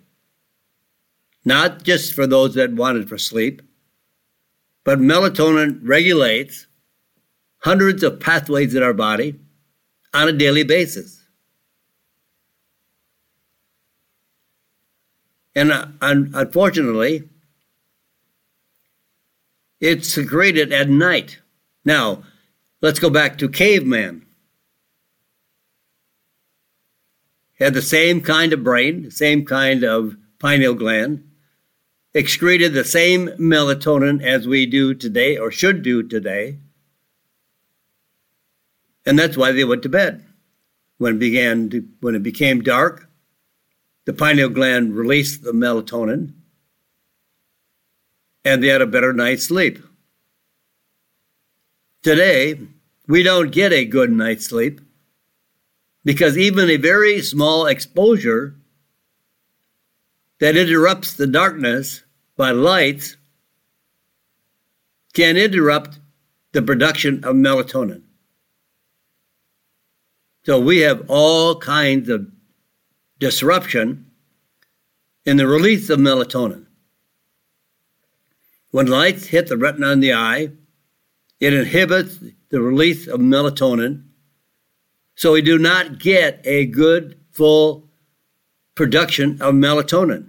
Not 1.44 1.82
just 1.84 2.14
for 2.14 2.26
those 2.26 2.54
that 2.54 2.72
want 2.72 2.98
it 2.98 3.08
for 3.08 3.16
sleep, 3.16 3.62
but 4.84 4.98
melatonin 4.98 5.80
regulates 5.82 6.66
hundreds 7.58 8.02
of 8.02 8.20
pathways 8.20 8.74
in 8.74 8.82
our 8.82 8.92
body 8.92 9.38
on 10.12 10.28
a 10.28 10.32
daily 10.32 10.64
basis. 10.64 11.22
And 15.54 15.72
uh, 15.72 15.86
unfortunately, 16.00 17.28
it's 19.80 20.08
secreted 20.08 20.72
at 20.72 20.88
night. 20.88 21.38
Now, 21.84 22.22
let's 22.80 22.98
go 22.98 23.10
back 23.10 23.38
to 23.38 23.48
caveman. 23.48 24.26
Had 27.58 27.74
the 27.74 27.82
same 27.82 28.22
kind 28.22 28.52
of 28.52 28.64
brain, 28.64 29.02
the 29.02 29.10
same 29.10 29.44
kind 29.44 29.84
of 29.84 30.16
pineal 30.38 30.74
gland, 30.74 31.28
excreted 32.14 32.72
the 32.72 32.84
same 32.84 33.28
melatonin 33.38 34.22
as 34.22 34.46
we 34.46 34.66
do 34.66 34.94
today 34.94 35.36
or 35.36 35.50
should 35.50 35.82
do 35.82 36.02
today. 36.02 36.56
And 39.04 39.18
that's 39.18 39.36
why 39.36 39.52
they 39.52 39.64
went 39.64 39.82
to 39.82 39.88
bed. 39.88 40.24
When 40.98 41.16
it 41.16 41.18
began 41.18 41.70
to, 41.70 41.86
when 42.00 42.14
it 42.14 42.22
became 42.22 42.62
dark, 42.62 43.08
the 44.06 44.12
pineal 44.12 44.48
gland 44.48 44.96
released 44.96 45.42
the 45.42 45.52
melatonin 45.52 46.32
and 48.44 48.62
they 48.62 48.68
had 48.68 48.82
a 48.82 48.86
better 48.86 49.12
night's 49.12 49.44
sleep. 49.44 49.78
Today, 52.02 52.58
we 53.06 53.22
don't 53.22 53.50
get 53.50 53.72
a 53.72 53.84
good 53.84 54.10
night's 54.10 54.46
sleep 54.46 54.80
because 56.02 56.38
even 56.38 56.70
a 56.70 56.78
very 56.78 57.20
small 57.20 57.66
exposure 57.66 58.54
that 60.38 60.56
interrupts 60.56 61.12
the 61.12 61.26
darkness 61.26 62.02
by 62.38 62.52
lights 62.52 63.18
can 65.12 65.36
interrupt 65.36 65.98
the 66.52 66.62
production 66.62 67.22
of 67.22 67.36
melatonin. 67.36 68.02
So 70.44 70.58
we 70.58 70.78
have 70.78 71.04
all 71.08 71.56
kinds 71.56 72.08
of 72.08 72.28
disruption 73.18 74.10
in 75.26 75.36
the 75.36 75.46
release 75.46 75.90
of 75.90 75.98
melatonin. 75.98 76.64
When 78.70 78.86
lights 78.86 79.26
hit 79.26 79.48
the 79.48 79.58
retina 79.58 79.90
in 79.90 80.00
the 80.00 80.14
eye, 80.14 80.52
it 81.40 81.54
inhibits 81.54 82.20
the 82.50 82.60
release 82.60 83.06
of 83.06 83.20
melatonin, 83.20 84.04
so 85.16 85.32
we 85.32 85.42
do 85.42 85.58
not 85.58 85.98
get 85.98 86.40
a 86.44 86.66
good, 86.66 87.18
full 87.32 87.88
production 88.74 89.40
of 89.40 89.54
melatonin. 89.54 90.28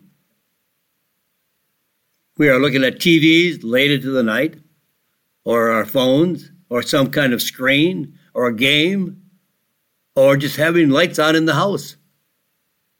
We 2.37 2.49
are 2.49 2.59
looking 2.59 2.83
at 2.83 2.99
TVs 2.99 3.59
late 3.63 3.91
into 3.91 4.11
the 4.11 4.23
night, 4.23 4.55
or 5.43 5.69
our 5.69 5.85
phones, 5.85 6.51
or 6.69 6.81
some 6.81 7.11
kind 7.11 7.33
of 7.33 7.41
screen, 7.41 8.17
or 8.33 8.47
a 8.47 8.55
game, 8.55 9.21
or 10.15 10.37
just 10.37 10.55
having 10.55 10.89
lights 10.89 11.19
on 11.19 11.35
in 11.35 11.45
the 11.45 11.53
house 11.53 11.97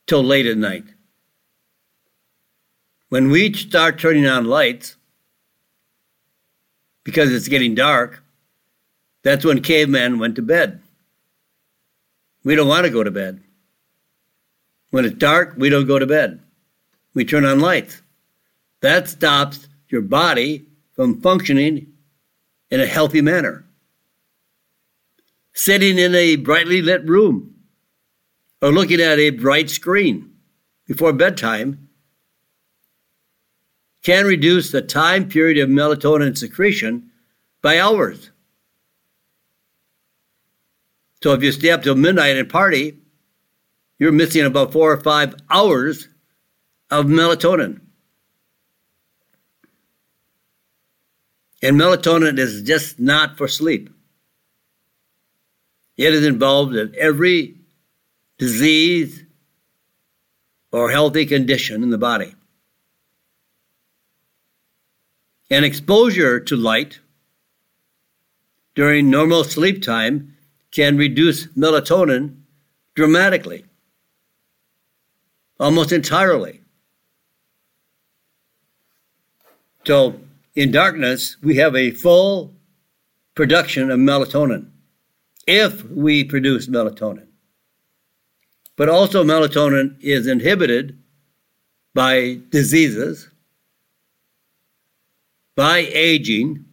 till 0.08 0.24
late 0.24 0.46
at 0.46 0.58
night. 0.58 0.84
When 3.10 3.30
we 3.30 3.54
start 3.54 4.00
turning 4.00 4.28
on 4.28 4.46
lights, 4.46 4.96
because 7.04 7.32
it's 7.34 7.48
getting 7.48 7.76
dark, 7.76 8.24
that's 9.24 9.46
when 9.46 9.62
cavemen 9.62 10.20
went 10.20 10.36
to 10.36 10.42
bed. 10.42 10.82
We 12.44 12.56
don't 12.56 12.68
want 12.68 12.86
to 12.86 12.92
go 12.92 13.04
to 13.04 13.12
bed. 13.12 13.42
When 14.90 15.06
it's 15.06 15.16
dark, 15.16 15.54
we 15.58 15.70
don't 15.70 15.88
go 15.88 16.00
to 16.00 16.08
bed. 16.08 16.42
We 17.14 17.26
turn 17.26 17.46
on 17.46 17.60
lights. 17.60 18.02
That 18.82 19.08
stops 19.08 19.68
your 19.90 20.02
body 20.02 20.66
from 20.96 21.22
functioning 21.22 21.94
in 22.70 22.80
a 22.80 22.88
healthy 22.88 23.22
manner. 23.22 23.66
Sitting 25.54 25.98
in 25.98 26.16
a 26.16 26.38
brightly 26.38 26.82
lit 26.82 27.06
room 27.06 27.56
or 28.62 28.72
looking 28.72 29.02
at 29.02 29.20
a 29.20 29.32
bright 29.32 29.70
screen 29.70 30.34
before 30.88 31.14
bedtime 31.14 31.90
can 34.04 34.26
reduce 34.26 34.72
the 34.72 34.82
time 34.82 35.30
period 35.30 35.58
of 35.58 35.70
melatonin 35.70 36.38
secretion 36.38 37.12
by 37.62 37.80
hours. 37.80 38.32
So 41.22 41.34
if 41.34 41.44
you 41.44 41.52
stay 41.52 41.70
up 41.70 41.84
till 41.84 41.96
midnight 41.96 42.38
and 42.38 42.50
party, 42.50 42.98
you're 44.00 44.12
missing 44.12 44.46
about 44.46 44.72
four 44.72 44.92
or 44.92 45.00
five 45.00 45.36
hours 45.50 46.08
of 46.90 47.06
melatonin. 47.06 47.82
And 51.62 51.80
melatonin 51.80 52.40
is 52.40 52.64
just 52.64 53.00
not 53.00 53.38
for 53.38 53.48
sleep. 53.48 53.92
It 55.96 56.16
is 56.16 56.26
involved 56.26 56.76
in 56.76 56.96
every 56.98 57.58
disease 58.40 59.24
or 60.72 60.90
healthy 60.90 61.28
condition 61.28 61.84
in 61.84 61.92
the 61.92 62.00
body. 62.00 62.34
And 65.52 65.66
exposure 65.66 66.40
to 66.40 66.56
light 66.56 67.00
during 68.74 69.10
normal 69.10 69.44
sleep 69.44 69.84
time 69.84 70.38
can 70.72 70.98
reduce 70.98 71.48
melatonin 71.48 72.38
dramatically, 72.96 73.66
almost 75.60 75.92
entirely. 75.92 76.62
So, 79.86 80.20
in 80.56 80.72
darkness, 80.72 81.36
we 81.42 81.58
have 81.58 81.76
a 81.76 81.92
full 81.92 82.54
production 83.36 83.92
of 83.92 84.00
melatonin 84.00 84.70
if 85.48 85.84
we 85.90 86.24
produce 86.24 86.68
melatonin. 86.68 87.28
But 88.78 88.88
also, 88.88 89.24
melatonin 89.24 89.98
is 90.00 90.28
inhibited 90.28 90.98
by 91.94 92.40
diseases, 92.52 93.28
by 95.56 95.80
aging. 95.80 96.66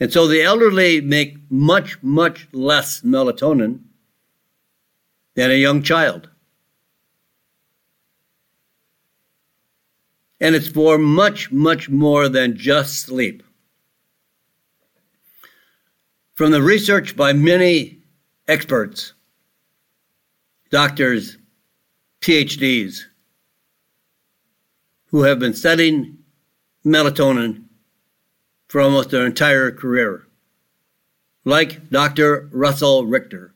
And 0.00 0.12
so 0.12 0.26
the 0.26 0.42
elderly 0.42 1.00
make 1.00 1.38
much, 1.50 2.02
much 2.02 2.48
less 2.52 3.02
melatonin 3.02 3.80
than 5.34 5.50
a 5.50 5.54
young 5.54 5.82
child. 5.82 6.28
and 10.42 10.56
it's 10.56 10.66
for 10.66 10.98
much, 10.98 11.52
much 11.52 11.88
more 11.88 12.28
than 12.28 12.56
just 12.56 12.98
sleep. 12.98 13.44
From 16.34 16.50
the 16.50 16.60
research 16.60 17.16
by 17.16 17.32
many 17.32 17.98
experts, 18.48 19.12
doctors, 20.70 21.38
PhDs, 22.20 23.02
who 25.12 25.22
have 25.22 25.38
been 25.38 25.54
studying 25.54 26.18
melatonin 26.84 27.64
for 28.68 28.80
almost 28.80 29.10
their 29.10 29.26
entire 29.26 29.70
career, 29.70 30.26
like 31.44 31.90
Dr. 31.90 32.48
Russell 32.52 33.06
Reiter, 33.06 33.54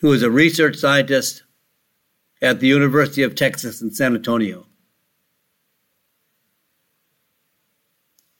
who 0.00 0.12
is 0.12 0.22
a 0.22 0.30
research 0.30 0.76
scientist 0.76 1.42
at 2.40 2.60
the 2.60 2.68
University 2.68 3.22
of 3.22 3.34
Texas 3.34 3.82
in 3.82 3.90
San 3.90 4.14
Antonio. 4.14 4.66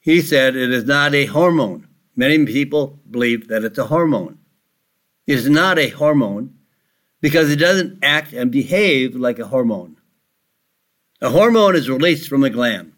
He 0.01 0.22
said 0.22 0.57
it 0.57 0.72
is 0.72 0.85
not 0.85 1.14
a 1.14 1.27
hormone. 1.27 1.88
Many 2.16 2.46
people 2.46 2.98
believe 3.11 3.48
that 3.48 3.64
it's 3.64 3.79
a 3.79 3.87
hormone. 3.87 4.38
It 5.27 5.38
is 5.38 5.51
not 5.51 5.79
a 5.79 5.90
hormone 5.90 6.55
because 7.20 7.51
it 7.51 7.57
doesn't 7.57 7.98
act 8.03 8.33
and 8.33 8.51
behave 8.51 9.14
like 9.14 9.38
a 9.38 9.48
hormone. 9.48 9.97
A 11.20 11.31
hormone 11.31 11.74
is 11.74 11.90
released 11.90 12.28
from 12.28 12.44
a 12.44 12.50
gland, 12.50 12.92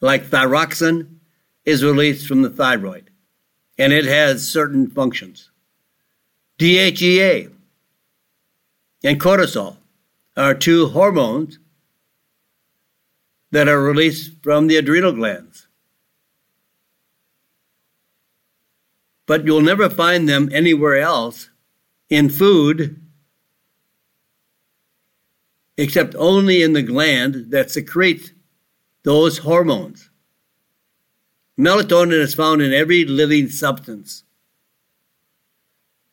like 0.00 0.26
thyroxine 0.26 1.18
is 1.64 1.84
released 1.84 2.26
from 2.26 2.42
the 2.42 2.50
thyroid, 2.50 3.10
and 3.78 3.92
it 3.92 4.04
has 4.04 4.48
certain 4.48 4.88
functions. 4.88 5.50
DHEA 6.58 7.50
and 9.02 9.20
cortisol 9.20 9.76
are 10.36 10.54
two 10.54 10.88
hormones 10.88 11.58
that 13.50 13.68
are 13.68 13.82
released 13.82 14.32
from 14.42 14.66
the 14.66 14.76
adrenal 14.76 15.12
glands. 15.12 15.66
but 19.30 19.46
you'll 19.46 19.60
never 19.60 19.88
find 19.88 20.28
them 20.28 20.48
anywhere 20.50 20.98
else 20.98 21.50
in 22.08 22.28
food 22.28 23.00
except 25.80 26.14
only 26.16 26.62
in 26.62 26.74
the 26.74 26.82
gland 26.82 27.46
that 27.52 27.70
secretes 27.70 28.32
those 29.02 29.38
hormones. 29.38 30.10
Melatonin 31.58 32.20
is 32.20 32.34
found 32.34 32.60
in 32.60 32.74
every 32.74 33.06
living 33.06 33.48
substance 33.48 34.24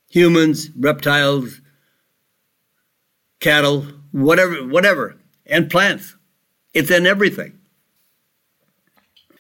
humans, 0.09 0.69
reptiles, 0.79 1.59
cattle, 3.41 3.85
whatever, 4.11 4.65
whatever, 4.65 5.17
and 5.45 5.69
plants. 5.69 6.15
It's 6.73 6.89
in 6.89 7.05
everything. 7.05 7.59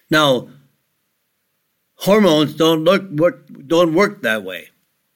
Now, 0.09 0.49
hormones 1.95 2.53
don't 2.53 2.83
look 2.83 3.09
work, 3.11 3.47
don't 3.65 3.93
work 3.93 4.23
that 4.23 4.43
way. 4.43 4.67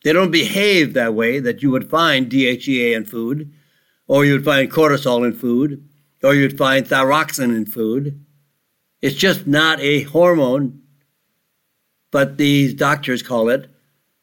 They 0.05 0.13
don't 0.13 0.31
behave 0.31 0.93
that 0.93 1.13
way 1.13 1.41
that 1.41 1.61
you 1.61 1.69
would 1.69 1.89
find 1.89 2.31
DHEA 2.31 2.95
in 2.95 3.03
food, 3.03 3.51
or 4.11 4.25
you 4.25 4.33
would 4.33 4.43
find 4.43 4.69
cortisol 4.69 5.25
in 5.25 5.31
food, 5.31 5.87
or 6.21 6.35
you'd 6.35 6.57
find 6.57 6.85
thyroxine 6.85 7.55
in 7.55 7.65
food. 7.65 8.25
It's 9.01 9.15
just 9.15 9.47
not 9.47 9.79
a 9.79 10.01
hormone, 10.01 10.81
but 12.11 12.35
these 12.35 12.73
doctors 12.73 13.23
call 13.23 13.47
it 13.47 13.69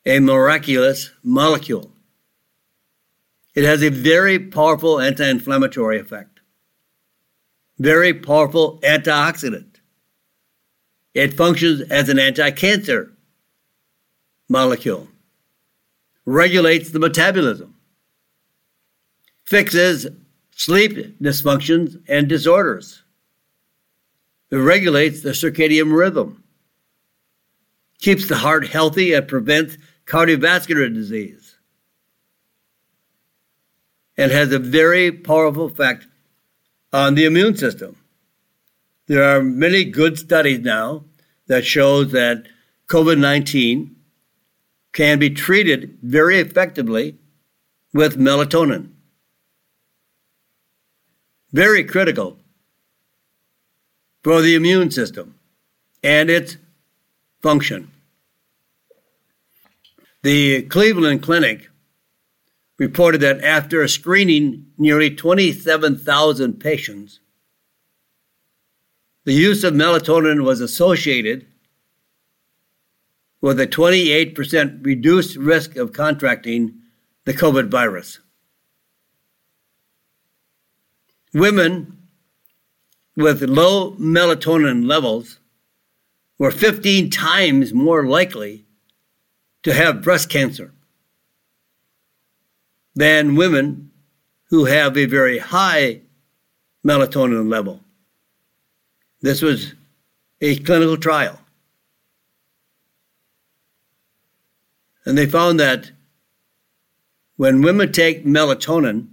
a 0.05 0.21
miraculous 0.21 1.11
molecule. 1.23 1.91
It 3.55 3.65
has 3.65 3.83
a 3.83 3.89
very 3.89 4.39
powerful 4.39 5.01
anti 5.01 5.27
inflammatory 5.27 5.99
effect, 5.99 6.41
very 7.79 8.13
powerful 8.13 8.81
antioxidant. 8.81 9.77
It 11.15 11.33
functions 11.33 11.81
as 11.91 12.11
an 12.11 12.19
anti 12.19 12.51
cancer 12.51 13.15
molecule, 14.51 15.09
regulates 16.27 16.91
the 16.91 16.99
metabolism, 16.99 17.78
fixes 19.49 20.07
sleep 20.51 21.19
dysfunctions 21.21 21.99
and 22.07 22.29
disorders, 22.29 23.03
it 24.51 24.57
regulates 24.57 25.23
the 25.23 25.31
circadian 25.31 25.97
rhythm, 25.97 26.45
keeps 27.99 28.29
the 28.29 28.37
heart 28.37 28.69
healthy, 28.69 29.15
and 29.15 29.27
prevents 29.27 29.79
cardiovascular 30.05 30.93
disease, 30.93 31.57
and 34.19 34.31
has 34.31 34.53
a 34.53 34.59
very 34.59 35.11
powerful 35.11 35.65
effect 35.65 36.07
on 36.93 37.15
the 37.15 37.25
immune 37.25 37.57
system. 37.57 37.97
There 39.07 39.23
are 39.23 39.43
many 39.43 39.85
good 39.85 40.19
studies 40.19 40.61
now 40.61 41.05
that 41.47 41.65
shows 41.65 42.13
that 42.13 42.47
COVID 42.89 43.19
19 43.19 43.97
can 44.93 45.19
be 45.19 45.31
treated 45.31 45.99
very 46.03 46.39
effectively 46.39 47.17
with 47.95 48.19
melatonin. 48.19 48.91
Very 51.53 51.85
critical 51.85 52.39
for 54.23 54.43
the 54.43 54.55
immune 54.55 54.91
system 54.91 55.35
and 56.03 56.29
its 56.29 56.57
function. 57.41 57.91
The 60.23 60.63
Cleveland 60.63 61.23
Clinic 61.23 61.71
reported 62.77 63.21
that 63.23 63.43
after 63.43 63.87
screening 63.89 64.67
nearly 64.77 65.15
27,000 65.15 66.61
patients, 66.61 67.21
the 69.25 69.33
use 69.33 69.65
of 69.65 69.75
melatonin 69.75 70.45
was 70.45 70.61
associated 70.61 71.47
with 73.41 73.61
a 73.61 73.67
28% 73.67 74.85
reduced 74.85 75.37
risk 75.37 75.77
of 75.77 75.93
contracting 75.93 76.75
the 77.25 77.35
COVID 77.35 77.69
virus. 77.69 78.19
Women 81.35 81.99
with 83.17 83.43
low 83.43 83.93
melatonin 83.93 84.87
levels 84.87 85.39
were 86.39 86.51
15 86.51 87.11
times 87.11 87.75
more 87.75 88.07
likely 88.07 88.65
to 89.65 89.75
have 89.75 90.03
breast 90.03 90.31
cancer 90.31 90.73
than 92.95 93.37
women 93.37 93.91
who 94.51 94.65
have 94.65 94.97
a 94.97 95.05
very 95.05 95.39
high 95.39 96.01
melatonin 96.87 97.51
level. 97.51 97.81
This 99.21 99.43
was 99.43 99.75
a 100.41 100.57
clinical 100.61 100.97
trial. 100.97 101.41
And 105.05 105.19
they 105.19 105.27
found 105.27 105.59
that 105.61 105.91
when 107.37 107.63
women 107.63 107.93
take 107.93 108.25
melatonin, 108.25 109.09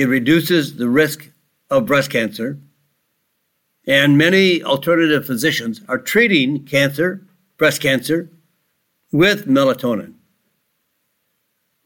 it 0.00 0.08
reduces 0.08 0.76
the 0.76 0.88
risk 0.88 1.30
of 1.68 1.84
breast 1.84 2.10
cancer. 2.10 2.58
And 3.86 4.16
many 4.16 4.62
alternative 4.62 5.26
physicians 5.26 5.82
are 5.88 5.98
treating 5.98 6.64
cancer, 6.64 7.26
breast 7.58 7.82
cancer, 7.82 8.30
with 9.12 9.46
melatonin. 9.46 10.14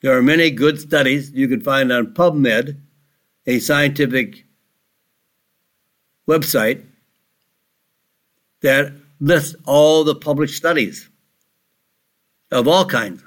There 0.01 0.17
are 0.17 0.23
many 0.23 0.53
good 0.53 0.79
studies 0.79 1.33
you 1.33 1.49
can 1.49 1.61
find 1.61 1.91
on 1.91 2.15
PubMed, 2.15 2.79
a 3.47 3.59
scientific 3.59 4.45
website 6.29 6.85
that 8.61 8.93
lists 9.19 9.57
all 9.67 10.05
the 10.05 10.15
published 10.15 10.57
studies 10.57 11.09
of 12.53 12.69
all 12.69 12.85
kinds. 12.85 13.25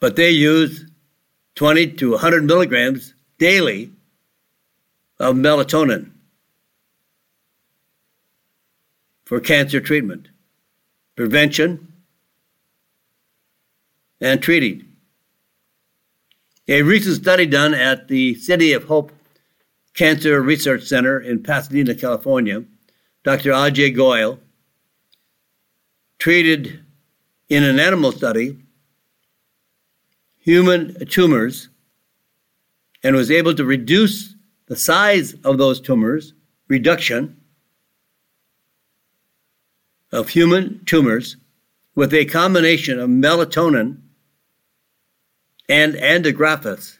But 0.00 0.16
they 0.16 0.30
use 0.30 0.86
20 1.54 1.92
to 1.92 2.12
100 2.12 2.44
milligrams 2.44 3.14
daily 3.38 3.90
of 5.18 5.36
melatonin 5.36 6.10
for 9.24 9.40
cancer 9.40 9.80
treatment, 9.80 10.28
prevention, 11.16 11.92
and 14.20 14.42
treating. 14.42 14.86
A 16.68 16.82
recent 16.82 17.16
study 17.16 17.46
done 17.46 17.74
at 17.74 18.08
the 18.08 18.34
City 18.34 18.72
of 18.72 18.84
Hope 18.84 19.12
Cancer 19.94 20.40
Research 20.40 20.84
Center 20.84 21.20
in 21.20 21.42
Pasadena, 21.42 21.94
California, 21.94 22.64
Dr. 23.24 23.50
Ajay 23.52 23.94
Goel 23.94 24.38
treated 26.18 26.84
in 27.48 27.62
an 27.64 27.78
animal 27.78 28.12
study 28.12 28.58
human 30.42 31.06
tumors 31.06 31.68
and 33.02 33.14
was 33.16 33.30
able 33.30 33.54
to 33.54 33.64
reduce 33.64 34.34
the 34.66 34.76
size 34.76 35.34
of 35.44 35.56
those 35.56 35.80
tumors, 35.80 36.34
reduction 36.68 37.40
of 40.10 40.28
human 40.28 40.84
tumors 40.84 41.36
with 41.94 42.12
a 42.12 42.24
combination 42.24 42.98
of 42.98 43.08
melatonin 43.08 43.98
and 45.68 45.94
andrographis 45.94 46.98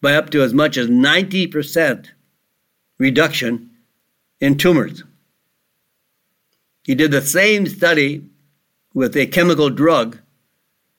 by 0.00 0.14
up 0.14 0.30
to 0.30 0.42
as 0.42 0.52
much 0.52 0.76
as 0.76 0.88
90% 0.88 2.08
reduction 2.98 3.70
in 4.40 4.58
tumors. 4.58 5.02
He 6.84 6.94
did 6.94 7.10
the 7.10 7.22
same 7.22 7.66
study 7.66 8.24
with 8.92 9.16
a 9.16 9.26
chemical 9.26 9.70
drug 9.70 10.18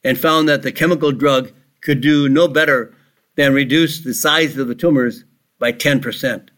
and 0.03 0.17
found 0.17 0.49
that 0.49 0.61
the 0.61 0.71
chemical 0.71 1.11
drug 1.11 1.51
could 1.81 2.01
do 2.01 2.29
no 2.29 2.47
better 2.47 2.93
than 3.35 3.53
reduce 3.53 4.01
the 4.01 4.13
size 4.13 4.57
of 4.57 4.67
the 4.67 4.75
tumors 4.75 5.23
by 5.59 5.71
10%. 5.71 6.49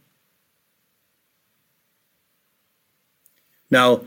Now, 3.69 4.01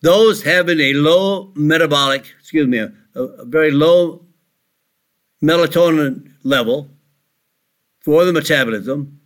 those 0.00 0.42
having 0.42 0.78
a 0.78 0.92
low 0.92 1.50
metabolic, 1.54 2.26
excuse 2.38 2.68
me, 2.68 2.78
a, 2.78 2.92
a 3.14 3.44
very 3.44 3.70
low 3.70 4.24
melatonin 5.42 6.32
level 6.44 6.90
for 8.00 8.24
the 8.24 8.32
metabolism 8.32 9.20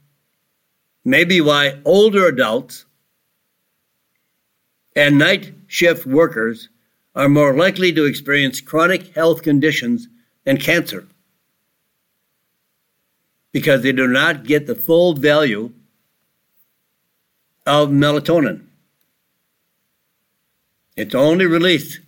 may 1.05 1.25
be 1.25 1.41
why 1.41 1.81
older 1.85 2.27
adults 2.27 2.85
and 4.95 5.19
night 5.19 5.53
shift 5.67 6.07
workers 6.07 6.69
are 7.15 7.29
more 7.29 7.55
likely 7.55 7.93
to 7.93 8.05
experience 8.05 8.61
chronic 8.61 9.15
health 9.15 9.43
conditions 9.43 10.09
and 10.47 10.61
cancer 10.61 11.07
because 13.53 13.83
they 13.83 13.93
do 13.93 14.09
not 14.09 14.45
get 14.45 14.67
the 14.67 14.75
full 14.75 15.15
value 15.15 15.73
of 17.67 17.91
melatonin. 17.91 18.65
It's 20.97 21.15
only 21.15 21.47
released 21.47 22.01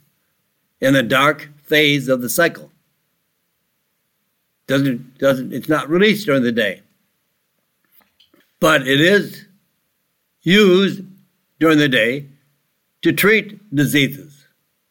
in 0.81 0.95
the 0.95 1.03
dark 1.03 1.51
phase 1.63 2.09
of 2.09 2.21
the 2.21 2.29
cycle. 2.29 2.71
Doesn't, 4.67 5.19
doesn't, 5.19 5.53
it's 5.53 5.69
not 5.69 5.89
released 5.89 6.27
during 6.27 6.43
the 6.43 6.53
day. 6.53 6.83
But 8.61 8.87
it 8.89 9.01
is 9.01 9.45
used 10.43 11.03
during 11.61 11.79
the 11.79 11.89
day 11.89 12.27
to 13.03 13.13
treat 13.13 13.75
diseases. 13.75 14.47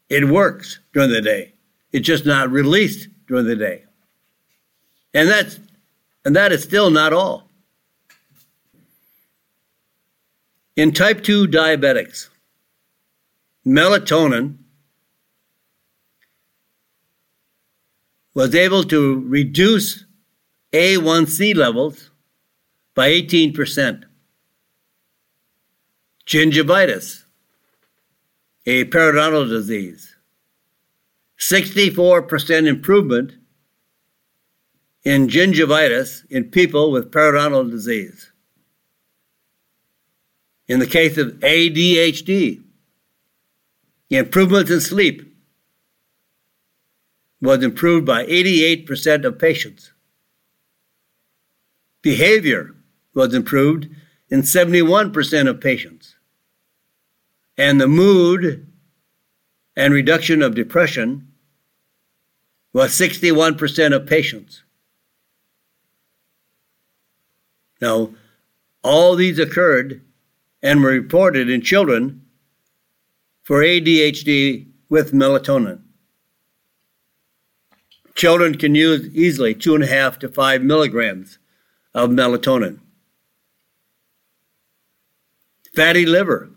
It 0.09 0.25
works 0.25 0.79
during 0.93 1.09
the 1.09 1.21
day. 1.21 1.53
It's 1.91 2.05
just 2.05 2.25
not 2.25 2.51
released 2.51 3.07
during 3.27 3.45
the 3.45 3.55
day. 3.55 3.83
And 5.13 5.29
that's 5.29 5.59
and 6.25 6.35
that 6.35 6.51
is 6.51 6.63
still 6.63 6.89
not 6.89 7.13
all. 7.13 7.49
In 10.75 10.91
type 10.91 11.23
2 11.23 11.47
diabetics, 11.47 12.29
melatonin 13.65 14.57
was 18.33 18.55
able 18.55 18.83
to 18.85 19.19
reduce 19.27 20.05
A1C 20.71 21.55
levels 21.55 22.09
by 22.95 23.09
18%. 23.09 24.05
Gingivitis, 26.25 27.25
a 28.65 28.85
periodontal 28.85 29.47
disease, 29.47 30.15
64% 31.37 32.65
improvement 32.65 33.33
in 35.03 35.27
gingivitis 35.27 36.23
in 36.29 36.45
people 36.45 36.91
with 36.91 37.11
periodontal 37.11 37.69
disease. 37.69 38.31
In 40.67 40.79
the 40.79 40.87
case 40.87 41.17
of 41.17 41.33
ADHD, 41.39 42.63
improvements 44.09 44.71
in 44.71 44.79
sleep 44.79 45.35
was 47.41 47.61
improved 47.63 48.05
by 48.05 48.25
88% 48.25 49.25
of 49.25 49.37
patients. 49.37 49.91
Behavior 52.01 52.73
was 53.13 53.33
improved 53.33 53.89
in 54.29 54.41
71% 54.41 55.49
of 55.49 55.59
patients. 55.59 56.15
And 57.57 57.79
the 57.79 57.87
mood 57.87 58.65
and 59.75 59.93
reduction 59.93 60.41
of 60.41 60.55
depression 60.55 61.27
was 62.71 62.91
61% 62.91 63.93
of 63.93 64.07
patients. 64.07 64.62
Now, 67.83 68.13
all 68.81 69.17
these 69.17 69.39
occurred 69.39 70.01
and 70.61 70.81
were 70.81 70.91
reported 70.91 71.49
in 71.49 71.59
children 71.59 72.21
for 73.41 73.61
ADHD 73.61 74.67
with 74.87 75.11
melatonin. 75.11 75.81
Children 78.15 78.57
can 78.57 78.73
use 78.73 79.13
easily 79.13 79.53
two 79.53 79.75
and 79.75 79.83
a 79.83 79.87
half 79.87 80.17
to 80.19 80.29
five 80.29 80.63
milligrams 80.63 81.39
of 81.93 82.09
melatonin. 82.09 82.79
Fatty 85.75 86.05
liver. 86.05 86.51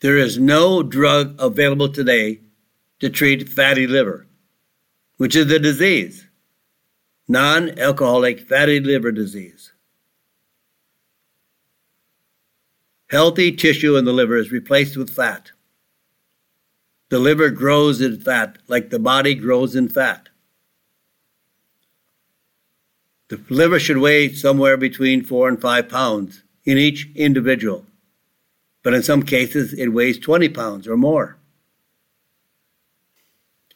There 0.00 0.16
is 0.16 0.38
no 0.38 0.82
drug 0.82 1.36
available 1.38 1.90
today 1.90 2.40
to 3.00 3.10
treat 3.10 3.46
fatty 3.46 3.86
liver, 3.86 4.26
which 5.18 5.36
is 5.36 5.52
a 5.52 5.58
disease, 5.58 6.26
non 7.28 7.78
alcoholic 7.78 8.40
fatty 8.40 8.80
liver 8.80 9.12
disease. 9.12 9.72
Healthy 13.10 13.52
tissue 13.52 13.96
in 13.96 14.04
the 14.04 14.12
liver 14.12 14.36
is 14.36 14.50
replaced 14.50 14.96
with 14.96 15.10
fat. 15.10 15.52
The 17.10 17.18
liver 17.18 17.50
grows 17.50 18.00
in 18.00 18.20
fat 18.20 18.58
like 18.66 18.90
the 18.90 18.98
body 18.98 19.34
grows 19.34 19.76
in 19.76 19.88
fat. 19.88 20.30
The 23.28 23.40
liver 23.48 23.78
should 23.78 23.98
weigh 23.98 24.32
somewhere 24.32 24.76
between 24.76 25.22
four 25.24 25.48
and 25.48 25.60
five 25.60 25.88
pounds 25.88 26.42
in 26.64 26.76
each 26.78 27.08
individual, 27.14 27.86
but 28.82 28.94
in 28.94 29.02
some 29.02 29.22
cases 29.22 29.72
it 29.72 29.88
weighs 29.88 30.18
20 30.18 30.48
pounds 30.50 30.88
or 30.88 30.96
more. 30.96 31.38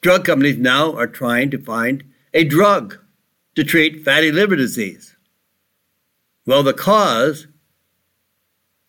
Drug 0.01 0.25
companies 0.25 0.59
now 0.59 0.95
are 0.95 1.07
trying 1.07 1.51
to 1.51 1.59
find 1.59 2.05
a 2.35 2.45
drug 2.45 2.99
to 3.59 3.65
treat 3.65 4.05
fatty 4.05 4.31
liver 4.31 4.55
disease. 4.55 5.17
Well, 6.47 6.63
the 6.63 6.73
cause 6.73 7.49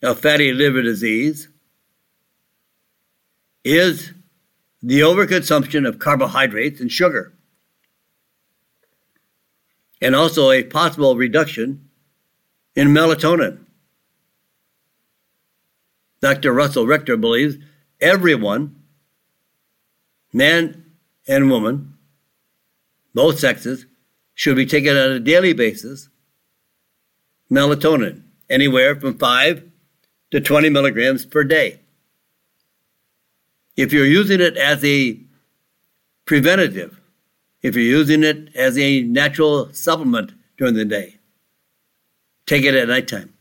of 0.03 0.19
fatty 0.19 0.53
liver 0.53 0.83
disease 0.83 1.49
is 3.63 4.13
the 4.83 4.99
overconsumption 4.99 5.87
of 5.87 5.97
carbohydrates 5.97 6.79
and 6.81 6.91
sugar, 6.91 7.33
and 10.03 10.15
also 10.15 10.51
a 10.51 10.61
possible 10.61 11.15
reduction 11.15 11.89
in 12.75 12.89
melatonin. 12.89 13.65
Dr. 16.21 16.53
Russell 16.53 16.85
Reiter 16.85 17.17
believes 17.17 17.55
everyone, 17.99 18.83
man 20.31 20.85
and 21.27 21.49
woman, 21.49 21.95
both 23.15 23.39
sexes, 23.39 23.87
should 24.39 24.55
be 24.55 24.65
taken 24.65 24.95
on 24.95 25.11
a 25.11 25.19
daily 25.19 25.51
basis 25.51 26.07
melatonin, 27.51 28.21
anywhere 28.49 28.97
from 28.97 29.17
5 29.17 29.69
to 30.31 30.39
20 30.39 30.69
milligrams 30.69 31.25
per 31.25 31.43
day. 31.43 31.81
If 33.75 33.91
you're 33.91 34.05
using 34.05 34.39
it 34.39 34.55
as 34.55 34.81
a 34.85 35.19
preventative, 36.23 37.01
if 37.61 37.75
you're 37.75 37.83
using 37.83 38.23
it 38.23 38.55
as 38.55 38.77
a 38.77 39.01
natural 39.01 39.73
supplement 39.73 40.31
during 40.57 40.75
the 40.75 40.85
day, 40.85 41.19
take 42.45 42.63
it 42.63 42.75
at 42.75 42.87
nighttime. 42.87 43.33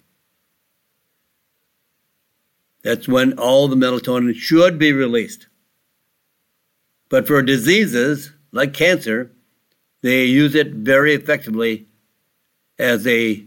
That's 2.83 3.07
when 3.07 3.39
all 3.39 3.69
the 3.69 3.77
melatonin 3.77 4.35
should 4.35 4.81
be 4.81 4.93
released. 4.93 5.47
But 7.09 7.29
for 7.29 7.41
diseases 7.41 8.33
like 8.51 8.75
cancer, 8.75 9.31
they 10.03 10.25
use 10.25 10.55
it 10.55 10.73
very 10.73 11.15
effectively 11.15 11.87
as 12.79 13.07
a 13.07 13.45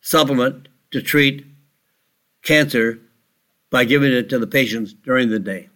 supplement 0.00 0.68
to 0.90 1.02
treat 1.02 1.46
cancer 2.42 2.98
by 3.70 3.84
giving 3.84 4.12
it 4.12 4.28
to 4.30 4.38
the 4.38 4.46
patients 4.46 4.92
during 4.92 5.30
the 5.30 5.38
day. 5.38 5.68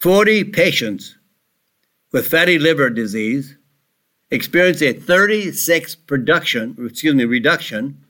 40 0.00 0.44
patients 0.44 1.16
with 2.12 2.28
fatty 2.28 2.58
liver 2.58 2.90
disease 2.90 3.56
experienced 4.30 4.82
a 4.82 4.92
36 4.92 5.94
production, 5.94 6.76
excuse 6.78 7.14
me, 7.14 7.24
reduction 7.24 8.04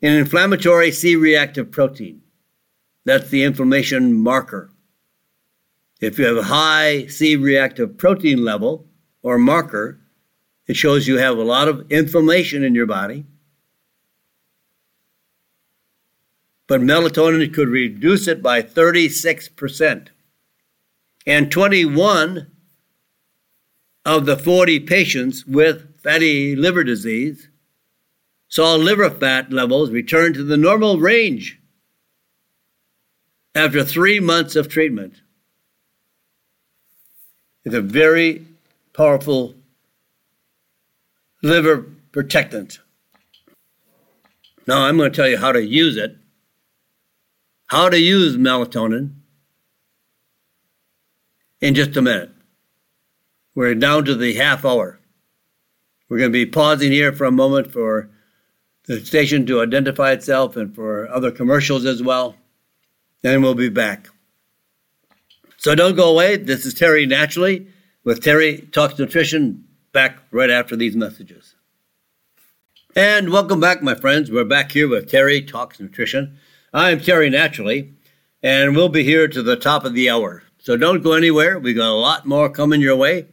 in 0.00 0.14
inflammatory 0.14 0.90
C-reactive 0.92 1.70
protein. 1.70 2.22
That's 3.04 3.28
the 3.28 3.44
inflammation 3.44 4.14
marker. 4.14 4.70
If 6.00 6.18
you 6.18 6.26
have 6.26 6.36
a 6.36 6.42
high 6.44 7.06
C-reactive 7.06 7.96
protein 7.96 8.44
level 8.44 8.86
or 9.22 9.38
marker, 9.38 9.98
it 10.66 10.76
shows 10.76 11.06
you 11.06 11.18
have 11.18 11.38
a 11.38 11.42
lot 11.42 11.68
of 11.68 11.90
inflammation 11.90 12.62
in 12.64 12.74
your 12.74 12.86
body. 12.86 13.24
But 16.66 16.80
melatonin 16.80 17.52
could 17.52 17.68
reduce 17.68 18.28
it 18.28 18.42
by 18.42 18.62
36%. 18.62 20.08
And 21.26 21.52
21 21.52 22.50
of 24.04 24.26
the 24.26 24.36
40 24.36 24.80
patients 24.80 25.46
with 25.46 26.00
fatty 26.02 26.56
liver 26.56 26.82
disease 26.82 27.48
saw 28.48 28.74
liver 28.74 29.08
fat 29.10 29.52
levels 29.52 29.90
return 29.90 30.32
to 30.34 30.42
the 30.42 30.56
normal 30.56 30.98
range 30.98 31.60
after 33.54 33.84
three 33.84 34.18
months 34.18 34.56
of 34.56 34.68
treatment. 34.68 35.14
It's 37.64 37.74
a 37.74 37.80
very 37.80 38.44
powerful 38.92 39.54
liver 41.42 41.86
protectant. 42.12 42.78
Now, 44.66 44.84
I'm 44.84 44.96
going 44.96 45.10
to 45.10 45.16
tell 45.16 45.28
you 45.28 45.38
how 45.38 45.52
to 45.52 45.62
use 45.62 45.96
it, 45.96 46.16
how 47.66 47.88
to 47.88 47.98
use 47.98 48.36
melatonin 48.36 49.14
in 51.60 51.74
just 51.74 51.96
a 51.96 52.02
minute. 52.02 52.30
We're 53.54 53.74
down 53.74 54.04
to 54.04 54.14
the 54.14 54.34
half 54.34 54.64
hour. 54.64 55.00
We're 56.08 56.18
going 56.18 56.30
to 56.30 56.44
be 56.44 56.46
pausing 56.46 56.92
here 56.92 57.12
for 57.12 57.24
a 57.24 57.32
moment 57.32 57.72
for 57.72 58.10
the 58.84 59.04
station 59.04 59.46
to 59.46 59.62
identify 59.62 60.12
itself 60.12 60.56
and 60.56 60.74
for 60.74 61.08
other 61.08 61.30
commercials 61.30 61.84
as 61.84 62.02
well. 62.02 62.36
Then 63.22 63.42
we'll 63.42 63.54
be 63.54 63.68
back. 63.68 64.08
So 65.56 65.74
don't 65.74 65.96
go 65.96 66.10
away. 66.10 66.36
This 66.36 66.66
is 66.66 66.74
Terry 66.74 67.06
Naturally 67.06 67.71
with 68.04 68.22
Terry 68.22 68.68
Talks 68.72 68.98
Nutrition 68.98 69.64
back 69.92 70.18
right 70.30 70.50
after 70.50 70.76
these 70.76 70.96
messages. 70.96 71.54
And 72.96 73.30
welcome 73.30 73.60
back, 73.60 73.82
my 73.82 73.94
friends. 73.94 74.30
We're 74.30 74.44
back 74.44 74.72
here 74.72 74.88
with 74.88 75.10
Terry 75.10 75.40
Talks 75.40 75.78
Nutrition. 75.78 76.38
I'm 76.74 77.00
Terry 77.00 77.30
Naturally, 77.30 77.92
and 78.42 78.74
we'll 78.74 78.88
be 78.88 79.04
here 79.04 79.28
to 79.28 79.42
the 79.42 79.56
top 79.56 79.84
of 79.84 79.94
the 79.94 80.10
hour. 80.10 80.42
So 80.58 80.76
don't 80.76 81.02
go 81.02 81.12
anywhere. 81.12 81.58
We 81.58 81.74
got 81.74 81.90
a 81.90 81.94
lot 81.94 82.26
more 82.26 82.50
coming 82.50 82.80
your 82.80 82.96
way. 82.96 83.26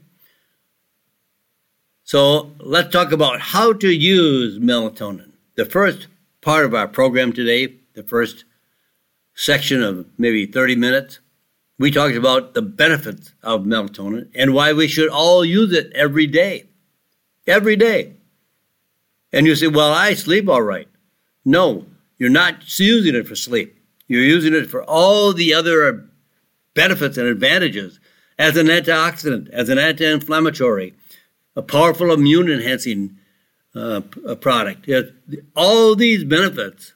So 2.04 2.52
let's 2.60 2.92
talk 2.92 3.12
about 3.12 3.40
how 3.40 3.74
to 3.74 3.90
use 3.90 4.60
melatonin 4.60 5.32
the 5.56 5.66
first 5.66 6.08
part 6.42 6.66
of 6.66 6.74
our 6.74 6.88
program 6.88 7.34
today, 7.34 7.76
the 7.94 8.04
first 8.04 8.46
section 9.36 9.84
of 9.84 10.06
maybe 10.18 10.46
30 10.46 10.76
minutes, 10.76 11.20
we 11.80 11.90
talked 11.90 12.16
about 12.16 12.54
the 12.54 12.62
benefits 12.62 13.34
of 13.42 13.62
melatonin 13.62 14.30
and 14.36 14.54
why 14.54 14.74
we 14.74 14.88
should 14.88 15.10
all 15.10 15.44
use 15.46 15.74
it 15.74 15.92
every 15.96 16.28
day. 16.28 16.66
Every 17.48 17.78
day. 17.78 18.18
And 19.32 19.48
you 19.48 19.56
say, 19.56 19.68
well, 19.68 19.94
I 19.94 20.14
sleep 20.14 20.50
all 20.50 20.62
right. 20.62 20.90
No, 21.46 21.86
you're 22.18 22.30
not 22.30 22.78
using 22.78 23.16
it 23.16 23.28
for 23.28 23.36
sleep. 23.36 23.76
You're 24.08 24.24
using 24.24 24.54
it 24.54 24.70
for 24.70 24.84
all 24.84 25.34
the 25.34 25.54
other 25.54 26.10
benefits 26.76 27.18
and 27.18 27.28
advantages 27.28 28.00
as 28.38 28.58
an 28.58 28.68
antioxidant, 28.68 29.50
as 29.50 29.70
an 29.70 29.78
anti 29.78 30.06
inflammatory, 30.06 30.94
a 31.56 31.62
powerful 31.62 32.12
immune 32.12 32.52
enhancing 32.52 33.18
uh, 33.74 34.02
product. 34.42 34.90
All 35.56 35.96
these 35.96 36.26
benefits 36.26 36.94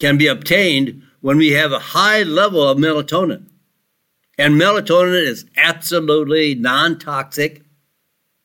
can 0.00 0.18
be 0.18 0.26
obtained 0.26 1.02
when 1.20 1.38
we 1.38 1.52
have 1.52 1.72
a 1.72 1.78
high 1.78 2.22
level 2.24 2.62
of 2.62 2.76
melatonin. 2.76 3.46
And 4.38 4.60
melatonin 4.60 5.22
is 5.22 5.46
absolutely 5.56 6.54
non 6.54 6.98
toxic. 6.98 7.62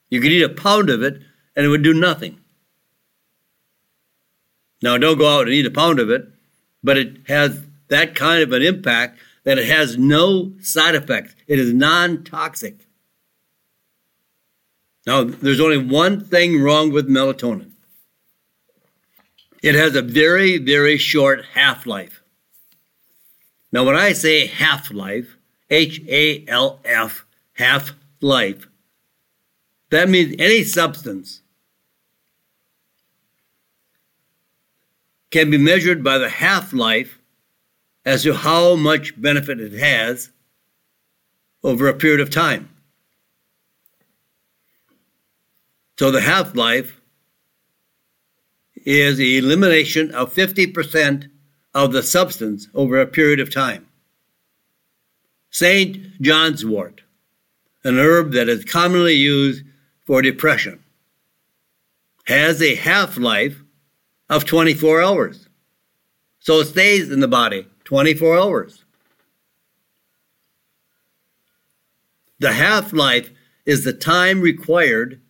You 0.10 0.22
could 0.22 0.32
eat 0.32 0.44
a 0.44 0.50
pound 0.50 0.90
of 0.90 1.04
it 1.04 1.22
and 1.56 1.66
it 1.66 1.70
would 1.70 1.84
do 1.84 1.94
nothing. 1.94 2.40
Now, 4.82 4.98
don't 4.98 5.18
go 5.18 5.38
out 5.38 5.48
and 5.48 5.54
eat 5.54 5.66
a 5.66 5.72
pound 5.72 6.00
of 6.00 6.10
it, 6.10 6.28
but 6.84 6.98
it 6.98 7.28
has 7.28 7.62
that 7.90 8.16
kind 8.16 8.42
of 8.42 8.52
an 8.52 8.62
impact 8.62 9.20
that 9.44 9.58
it 9.58 9.68
has 9.68 9.98
no 9.98 10.54
side 10.60 10.96
effects. 10.96 11.36
It 11.48 11.60
is 11.60 11.74
non 11.74 12.24
toxic. 12.24 12.88
Now, 15.06 15.24
there's 15.24 15.60
only 15.60 15.78
one 15.78 16.24
thing 16.24 16.62
wrong 16.62 16.92
with 16.92 17.10
melatonin 17.10 17.72
it 19.62 19.76
has 19.76 19.96
a 19.96 20.02
very, 20.02 20.58
very 20.58 20.98
short 20.98 21.46
half 21.54 21.86
life. 21.86 22.24
Now, 23.72 23.86
when 23.86 23.96
I 23.96 24.14
say 24.14 24.48
half 24.48 24.92
life, 24.92 25.38
H 25.72 26.02
A 26.08 26.46
L 26.48 26.80
F, 26.86 27.26
half 27.54 27.94
life, 28.20 28.68
that 29.90 30.10
means 30.10 30.36
any 30.38 30.64
substance 30.64 31.42
can 35.32 35.50
be 35.50 35.58
measured 35.58 36.04
by 36.04 36.18
the 36.18 36.30
half 36.30 36.74
life 36.74 37.20
as 38.06 38.24
to 38.24 38.34
how 38.34 38.76
much 38.76 39.20
benefit 39.20 39.60
it 39.60 39.74
has 39.74 40.32
over 41.64 41.88
a 41.88 41.94
period 41.94 42.20
of 42.20 42.30
time. 42.30 42.70
So 45.98 46.12
the 46.12 46.22
half 46.22 46.56
life 46.56 47.00
is 48.86 49.18
the 49.18 49.38
elimination 49.38 50.12
of 50.12 50.34
50% 50.34 51.30
of 51.74 51.94
the 51.94 52.02
substance 52.02 52.68
over 52.74 53.00
a 53.00 53.06
period 53.06 53.40
of 53.40 53.54
time. 53.54 53.88
St. 55.52 56.22
John's 56.22 56.66
wort, 56.66 57.02
an 57.84 58.00
herb 58.00 58.32
that 58.32 58.48
is 58.48 58.64
commonly 58.64 59.16
used 59.16 59.66
for 60.06 60.22
depression, 60.22 60.82
has 62.26 62.62
a 62.62 62.76
half 62.76 63.18
life 63.18 63.62
of 64.30 64.46
24 64.46 65.02
hours. 65.02 65.50
So 66.40 66.62
it 66.62 66.68
stays 66.68 67.12
in 67.12 67.20
the 67.20 67.28
body 67.28 67.68
24 67.84 68.40
hours. 68.40 68.86
The 72.40 72.54
half 72.54 72.94
life 72.94 73.30
is 73.66 73.84
the 73.84 73.94
time 73.94 74.42
required 74.42 75.22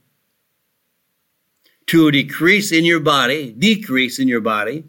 to 1.87 2.11
decrease 2.11 2.71
in 2.71 2.85
your 2.85 2.99
body, 2.99 3.51
decrease 3.51 4.19
in 4.19 4.27
your 4.27 4.39
body 4.39 4.85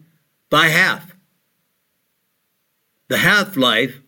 by 0.50 0.68
half. 0.68 1.16
The 3.08 3.16
half 3.16 3.56
life 3.56 4.01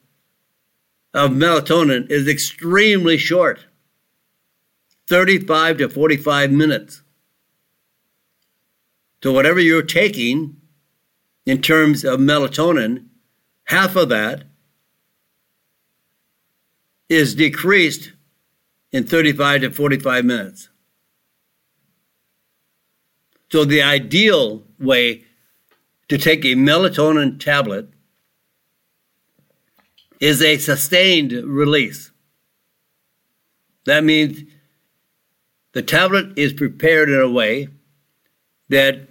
of 1.14 1.30
melatonin 1.30 2.10
is 2.10 2.28
extremely 2.28 3.16
short 3.16 3.64
35 5.06 5.78
to 5.78 5.88
45 5.88 6.50
minutes. 6.50 7.02
So, 9.22 9.32
whatever 9.32 9.60
you're 9.60 9.82
taking 9.82 10.56
in 11.46 11.62
terms 11.62 12.04
of 12.04 12.20
melatonin, 12.20 13.06
half 13.64 13.96
of 13.96 14.08
that 14.08 14.44
is 17.08 17.34
decreased 17.34 18.12
in 18.92 19.04
35 19.04 19.60
to 19.62 19.70
45 19.70 20.24
minutes. 20.24 20.68
So, 23.52 23.64
the 23.64 23.82
ideal 23.82 24.64
way 24.80 25.24
to 26.08 26.18
take 26.18 26.44
a 26.44 26.54
melatonin 26.54 27.38
tablet 27.38 27.93
is 30.24 30.40
a 30.40 30.56
sustained 30.56 31.32
release. 31.32 32.10
That 33.84 34.02
means 34.02 34.42
the 35.72 35.82
tablet 35.82 36.38
is 36.38 36.54
prepared 36.54 37.10
in 37.10 37.20
a 37.20 37.28
way 37.28 37.68
that 38.70 39.06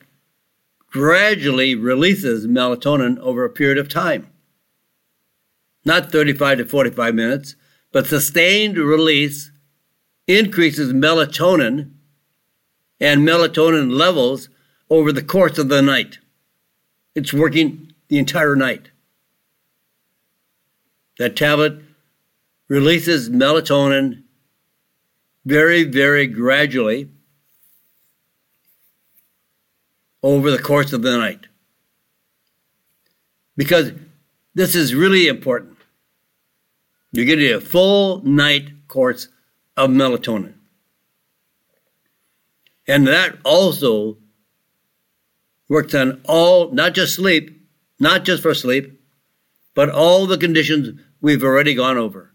gradually 0.87 1.75
releases 1.75 2.47
melatonin 2.47 3.19
over 3.19 3.45
a 3.45 3.51
period 3.51 3.77
of 3.77 3.89
time. 3.89 4.27
Not 5.85 6.11
35 6.11 6.57
to 6.57 6.65
45 6.65 7.13
minutes, 7.13 7.55
but 7.91 8.07
sustained 8.07 8.79
release 8.79 9.51
increases 10.25 10.93
melatonin 10.93 11.91
and 12.99 13.21
melatonin 13.21 13.91
levels 13.91 14.49
over 14.89 15.11
the 15.11 15.21
course 15.21 15.59
of 15.59 15.69
the 15.69 15.83
night. 15.83 16.17
It's 17.13 17.31
working 17.31 17.93
the 18.07 18.17
entire 18.17 18.55
night. 18.55 18.89
That 21.19 21.35
tablet 21.35 21.81
releases 22.67 23.29
melatonin 23.29 24.23
very, 25.45 25.83
very 25.83 26.27
gradually 26.27 27.09
over 30.23 30.49
the 30.49 30.59
course 30.59 30.93
of 30.93 31.01
the 31.01 31.17
night. 31.17 31.47
Because 33.55 33.91
this 34.55 34.73
is 34.73 34.95
really 34.95 35.27
important. 35.27 35.77
You're 37.11 37.25
getting 37.25 37.53
a 37.53 37.61
full 37.61 38.23
night 38.23 38.87
course 38.87 39.27
of 39.77 39.89
melatonin. 39.89 40.53
And 42.87 43.07
that 43.07 43.37
also 43.43 44.17
works 45.69 45.93
on 45.93 46.21
all, 46.25 46.71
not 46.71 46.93
just 46.93 47.15
sleep, 47.15 47.61
not 47.99 48.25
just 48.25 48.41
for 48.41 48.53
sleep, 48.53 48.99
but 49.73 49.89
all 49.89 50.25
the 50.27 50.37
conditions 50.37 50.99
we've 51.21 51.43
already 51.43 51.73
gone 51.73 51.97
over. 51.97 52.33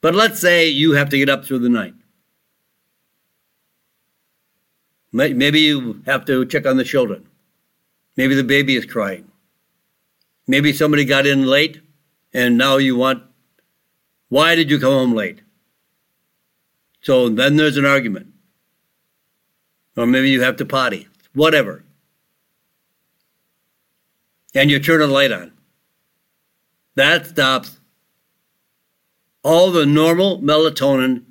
But 0.00 0.14
let's 0.14 0.40
say 0.40 0.68
you 0.68 0.92
have 0.92 1.08
to 1.10 1.18
get 1.18 1.28
up 1.28 1.44
through 1.44 1.58
the 1.60 1.68
night. 1.68 1.94
Maybe 5.10 5.60
you 5.60 6.02
have 6.06 6.24
to 6.26 6.44
check 6.46 6.66
on 6.66 6.76
the 6.76 6.84
children. 6.84 7.26
Maybe 8.16 8.34
the 8.34 8.44
baby 8.44 8.76
is 8.76 8.84
crying. 8.84 9.30
Maybe 10.46 10.72
somebody 10.72 11.04
got 11.04 11.26
in 11.26 11.46
late 11.46 11.80
and 12.32 12.58
now 12.58 12.76
you 12.76 12.96
want, 12.96 13.22
why 14.28 14.54
did 14.54 14.70
you 14.70 14.78
come 14.78 14.92
home 14.92 15.14
late? 15.14 15.40
So 17.00 17.28
then 17.28 17.56
there's 17.56 17.76
an 17.76 17.86
argument. 17.86 18.34
Or 19.96 20.06
maybe 20.06 20.30
you 20.30 20.42
have 20.42 20.56
to 20.56 20.64
potty, 20.64 21.08
whatever. 21.32 21.84
And 24.58 24.72
you 24.72 24.80
turn 24.80 24.98
the 24.98 25.06
light 25.06 25.30
on. 25.30 25.52
That 26.96 27.28
stops 27.28 27.78
all 29.44 29.70
the 29.70 29.86
normal 29.86 30.40
melatonin 30.40 31.26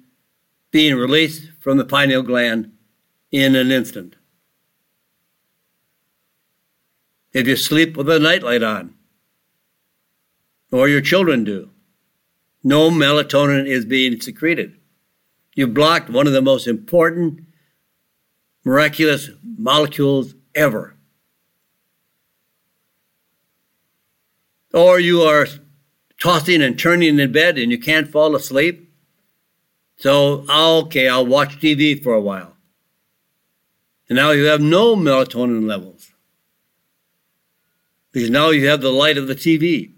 being 0.71 0.95
released 0.95 1.51
from 1.59 1.77
the 1.77 1.83
pineal 1.83 2.21
gland 2.21 2.71
in 3.29 3.53
an 3.57 3.69
instant. 3.69 4.15
If 7.33 7.47
you 7.47 7.57
sleep 7.57 7.97
with 7.97 8.09
a 8.09 8.17
nightlight 8.17 8.63
on, 8.63 8.93
or 10.71 10.87
your 10.87 11.01
children 11.01 11.43
do, 11.43 11.71
no 12.63 12.89
melatonin 12.89 13.67
is 13.67 13.83
being 13.83 14.21
secreted. 14.21 14.77
You 15.53 15.67
blocked 15.67 16.09
one 16.09 16.27
of 16.27 16.33
the 16.33 16.41
most 16.41 16.65
important 16.65 17.41
miraculous 18.63 19.29
molecules 19.43 20.33
ever. 20.55 20.96
Or 24.73 24.99
you 24.99 25.21
are 25.21 25.47
tossing 26.19 26.61
and 26.61 26.77
turning 26.77 27.19
in 27.19 27.31
bed 27.31 27.57
and 27.57 27.71
you 27.71 27.79
can't 27.79 28.09
fall 28.09 28.35
asleep. 28.35 28.91
So, 29.97 30.45
ah, 30.47 30.77
okay, 30.83 31.07
I'll 31.07 31.25
watch 31.25 31.59
TV 31.59 32.01
for 32.01 32.13
a 32.13 32.21
while. 32.21 32.55
And 34.09 34.15
now 34.15 34.31
you 34.31 34.45
have 34.45 34.61
no 34.61 34.95
melatonin 34.95 35.67
levels. 35.67 36.11
Because 38.11 38.29
now 38.29 38.49
you 38.49 38.67
have 38.67 38.81
the 38.81 38.91
light 38.91 39.17
of 39.17 39.27
the 39.27 39.35
TV. 39.35 39.93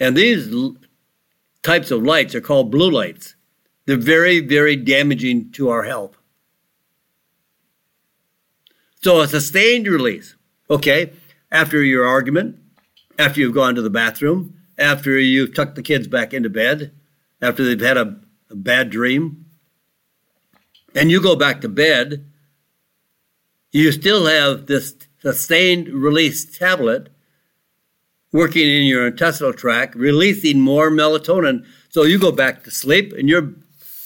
And 0.00 0.16
these 0.16 0.52
types 1.62 1.90
of 1.90 2.02
lights 2.02 2.34
are 2.34 2.40
called 2.40 2.70
blue 2.70 2.90
lights. 2.90 3.36
They're 3.86 3.96
very, 3.96 4.40
very 4.40 4.76
damaging 4.76 5.52
to 5.52 5.68
our 5.68 5.84
health. 5.84 6.16
So 9.02 9.20
a 9.20 9.28
sustained 9.28 9.86
release, 9.86 10.34
okay, 10.70 11.12
after 11.54 11.84
your 11.84 12.04
argument, 12.04 12.58
after 13.16 13.40
you've 13.40 13.54
gone 13.54 13.76
to 13.76 13.82
the 13.82 13.88
bathroom, 13.88 14.58
after 14.76 15.16
you've 15.16 15.54
tucked 15.54 15.76
the 15.76 15.82
kids 15.82 16.08
back 16.08 16.34
into 16.34 16.50
bed, 16.50 16.92
after 17.40 17.64
they've 17.64 17.80
had 17.80 17.96
a, 17.96 18.16
a 18.50 18.56
bad 18.56 18.90
dream, 18.90 19.46
and 20.96 21.12
you 21.12 21.22
go 21.22 21.36
back 21.36 21.60
to 21.60 21.68
bed, 21.68 22.28
you 23.70 23.92
still 23.92 24.26
have 24.26 24.66
this 24.66 24.96
sustained 25.22 25.88
release 25.88 26.58
tablet 26.58 27.08
working 28.32 28.68
in 28.68 28.82
your 28.82 29.06
intestinal 29.06 29.52
tract, 29.52 29.94
releasing 29.94 30.60
more 30.60 30.90
melatonin. 30.90 31.64
So 31.88 32.02
you 32.02 32.18
go 32.18 32.32
back 32.32 32.64
to 32.64 32.70
sleep 32.72 33.12
and 33.12 33.28
you're 33.28 33.54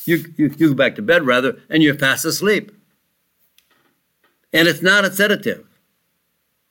you, 0.05 0.25
you, 0.37 0.55
you 0.57 0.69
go 0.69 0.75
back 0.75 0.97
to 0.97 1.03
bed 1.03 1.27
rather, 1.27 1.59
and 1.69 1.83
you're 1.83 1.95
fast 1.95 2.25
asleep. 2.25 2.73
And 4.55 4.67
it's 4.67 4.81
not 4.81 5.05
a 5.05 5.13
sedative. 5.13 5.68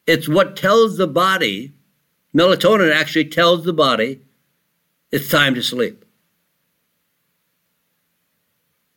It's 0.08 0.30
what 0.30 0.56
tells 0.56 0.96
the 0.96 1.08
body, 1.08 1.74
melatonin 2.34 2.96
actually 2.96 3.26
tells 3.26 3.66
the 3.66 3.74
body 3.74 4.22
it's 5.12 5.30
time 5.30 5.54
to 5.56 5.62
sleep. 5.62 6.06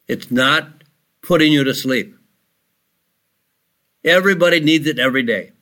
It's 0.06 0.30
not 0.30 0.84
putting 1.22 1.52
you 1.52 1.64
to 1.64 1.74
sleep. 1.74 2.16
Everybody 4.04 4.60
needs 4.60 4.86
it 4.86 4.98
every 4.98 5.22
day. 5.22 5.52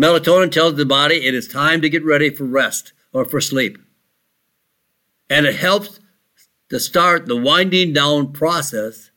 Melatonin 0.00 0.50
tells 0.50 0.76
the 0.76 0.86
body 0.86 1.26
it 1.26 1.34
is 1.34 1.48
time 1.48 1.80
to 1.82 1.88
get 1.88 2.04
ready 2.04 2.30
for 2.30 2.44
rest 2.44 2.92
or 3.12 3.24
for 3.24 3.40
sleep. 3.40 3.78
And 5.28 5.46
it 5.46 5.56
helps 5.56 6.00
to 6.70 6.78
start 6.78 7.26
the 7.26 7.36
winding 7.36 7.92
down 7.92 8.32
process 8.32 9.10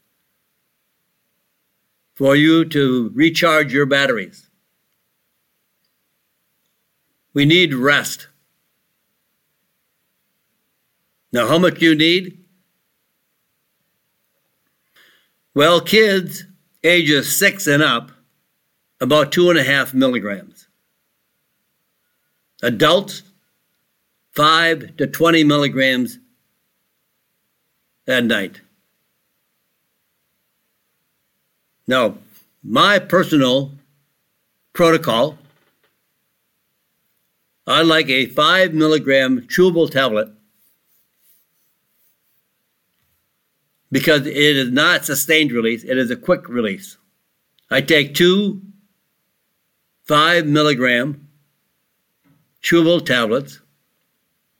for 2.15 2.35
you 2.35 2.65
to 2.65 3.11
recharge 3.13 3.73
your 3.73 3.85
batteries. 3.85 4.48
We 7.33 7.45
need 7.45 7.73
rest. 7.73 8.27
Now, 11.31 11.47
how 11.47 11.59
much 11.59 11.81
you 11.81 11.95
need? 11.95 12.43
Well, 15.53 15.81
kids 15.81 16.45
ages 16.83 17.37
six 17.37 17.67
and 17.67 17.83
up, 17.83 18.11
about 19.01 19.31
two 19.31 19.49
and 19.49 19.59
a 19.59 19.63
half 19.63 19.93
milligrams. 19.93 20.67
Adults, 22.61 23.23
five 24.31 24.95
to 24.97 25.07
20 25.07 25.43
milligrams 25.43 26.19
at 28.07 28.23
night. 28.23 28.61
Now, 31.87 32.17
my 32.63 32.99
personal 32.99 33.71
protocol, 34.73 35.37
I 37.69 37.83
like 37.83 38.09
a 38.09 38.25
five 38.25 38.73
milligram 38.73 39.41
chewable 39.41 39.91
tablet 39.91 40.29
because 43.91 44.25
it 44.25 44.35
is 44.35 44.71
not 44.71 45.05
sustained 45.05 45.51
release, 45.51 45.83
it 45.83 45.95
is 45.95 46.09
a 46.09 46.15
quick 46.15 46.49
release. 46.49 46.97
I 47.69 47.81
take 47.81 48.15
two 48.15 48.63
five 50.03 50.47
milligram 50.47 51.27
chewable 52.63 53.05
tablets, 53.05 53.61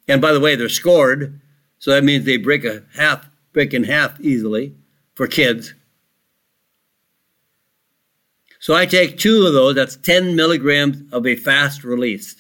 and 0.08 0.22
by 0.22 0.32
the 0.32 0.40
way, 0.40 0.56
they're 0.56 0.70
scored, 0.70 1.42
so 1.80 1.90
that 1.90 2.04
means 2.04 2.26
they 2.26 2.38
break 2.38 2.64
a 2.64 2.84
half 2.96 3.28
break 3.54 3.74
in 3.74 3.86
half 3.86 4.20
easily 4.22 4.76
for 5.16 5.26
kids. 5.26 5.74
So 8.60 8.76
I 8.76 8.86
take 8.86 9.18
two 9.18 9.48
of 9.48 9.54
those, 9.54 9.74
that's 9.74 9.96
10 9.96 10.36
milligrams 10.36 11.12
of 11.12 11.26
a 11.26 11.36
fast 11.36 11.84
release. 11.84 12.36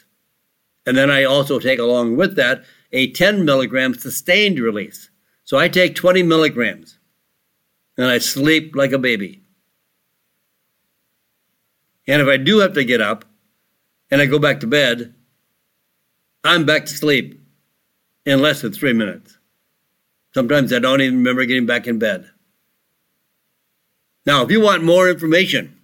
And 0.86 0.98
then 0.98 1.10
I 1.10 1.24
also 1.24 1.60
take 1.60 1.80
along 1.80 2.18
with 2.18 2.36
that 2.36 2.64
a 2.92 3.12
10 3.12 3.46
milligram 3.46 3.94
sustained 3.94 4.60
release. 4.60 5.10
So 5.44 5.58
I 5.58 5.68
take 5.68 5.96
20 5.96 6.24
milligrams 6.24 6.98
and 7.98 8.08
I 8.08 8.18
sleep 8.18 8.76
like 8.76 8.92
a 8.92 8.98
baby. 8.98 9.44
And 12.08 12.22
if 12.22 12.28
I 12.28 12.38
do 12.38 12.60
have 12.60 12.74
to 12.74 12.84
get 12.84 13.02
up 13.02 13.26
and 14.10 14.22
I 14.22 14.26
go 14.26 14.40
back 14.40 14.62
to 14.62 14.68
bed, 14.68 15.14
I'm 16.44 16.66
back 16.66 16.86
to 16.86 16.94
sleep 16.94 17.40
in 18.26 18.42
less 18.42 18.62
than 18.62 18.74
three 18.74 18.94
minutes. 18.94 19.38
Sometimes 20.34 20.72
I 20.72 20.80
don't 20.80 21.02
even 21.02 21.18
remember 21.18 21.46
getting 21.46 21.66
back 21.66 21.88
in 21.88 22.00
bed. 22.00 22.30
Now, 24.26 24.44
if 24.44 24.52
you 24.52 24.62
want 24.62 24.84
more 24.84 25.10
information, 25.10 25.79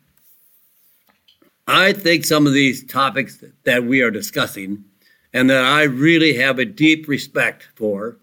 I 1.68 1.93
think 1.93 2.26
some 2.26 2.45
of 2.45 2.53
these 2.53 2.86
topics 2.86 3.43
that 3.63 3.84
we 3.84 4.01
are 4.01 4.11
discussing 4.11 4.86
and 5.34 5.49
that 5.49 5.63
I 5.63 5.84
really 5.84 6.36
have 6.36 6.59
a 6.59 6.66
deep 6.66 7.07
respect 7.07 7.68
for, 7.76 8.18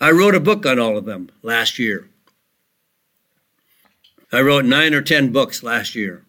I 0.00 0.10
wrote 0.10 0.34
a 0.34 0.40
book 0.40 0.66
on 0.66 0.78
all 0.78 0.98
of 0.98 1.06
them 1.06 1.30
last 1.42 1.78
year. 1.78 2.08
I 4.30 4.42
wrote 4.42 4.66
nine 4.66 4.92
or 4.92 5.00
10 5.00 5.32
books 5.32 5.62
last 5.62 5.94
year. 5.94 6.24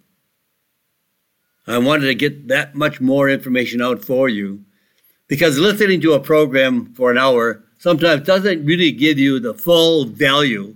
I 1.67 1.77
wanted 1.79 2.05
to 2.05 2.15
get 2.15 2.47
that 2.47 2.75
much 2.75 3.01
more 3.01 3.27
information 3.27 3.81
out 3.81 4.03
for 4.03 4.29
you 4.29 4.63
because 5.27 5.59
listening 5.59 5.99
to 6.01 6.13
a 6.13 6.19
program 6.19 6.93
for 6.93 7.11
an 7.11 7.17
hour 7.17 7.63
sometimes 7.79 8.25
doesn't 8.25 8.65
really 8.65 8.91
give 8.91 9.19
you 9.19 9.39
the 9.39 9.53
full 9.53 10.05
value 10.05 10.75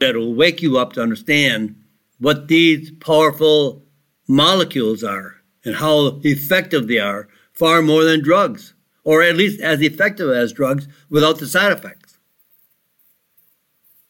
that 0.00 0.16
will 0.16 0.34
wake 0.34 0.62
you 0.62 0.78
up 0.78 0.94
to 0.94 1.02
understand 1.02 1.74
what 2.18 2.48
these 2.48 2.90
powerful 2.92 3.85
molecules 4.28 5.04
are 5.04 5.36
and 5.64 5.76
how 5.76 6.20
effective 6.22 6.86
they 6.88 6.98
are, 6.98 7.28
far 7.52 7.82
more 7.82 8.04
than 8.04 8.22
drugs, 8.22 8.74
or 9.04 9.22
at 9.22 9.36
least 9.36 9.60
as 9.60 9.80
effective 9.80 10.30
as 10.30 10.52
drugs 10.52 10.86
without 11.10 11.38
the 11.38 11.46
side 11.46 11.72
effects. 11.72 12.18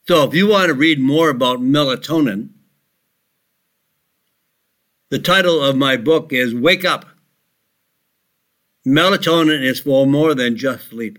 So, 0.06 0.24
if 0.24 0.34
you 0.34 0.48
want 0.48 0.68
to 0.68 0.74
read 0.74 1.00
more 1.00 1.30
about 1.30 1.60
melatonin, 1.60 2.50
the 5.08 5.18
title 5.18 5.62
of 5.62 5.76
my 5.76 5.96
book 5.96 6.32
is 6.32 6.54
Wake 6.54 6.84
Up. 6.84 7.06
Melatonin 8.86 9.62
is 9.62 9.80
for 9.80 10.06
more 10.06 10.34
than 10.34 10.56
just 10.56 10.90
sleep. 10.90 11.18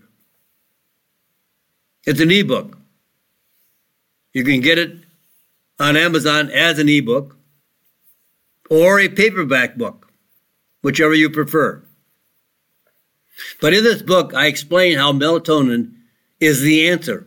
It's 2.06 2.20
an 2.20 2.30
ebook. 2.30 2.78
You 4.32 4.44
can 4.44 4.60
get 4.60 4.78
it 4.78 4.96
on 5.78 5.96
Amazon 5.96 6.50
as 6.50 6.78
an 6.78 6.88
ebook 6.88 7.37
or 8.70 9.00
a 9.00 9.08
paperback 9.08 9.76
book, 9.76 10.10
whichever 10.82 11.14
you 11.14 11.30
prefer. 11.30 11.82
But 13.60 13.74
in 13.74 13.84
this 13.84 14.02
book, 14.02 14.34
I 14.34 14.46
explain 14.46 14.98
how 14.98 15.12
melatonin 15.12 15.94
is 16.40 16.60
the 16.60 16.88
answer 16.88 17.26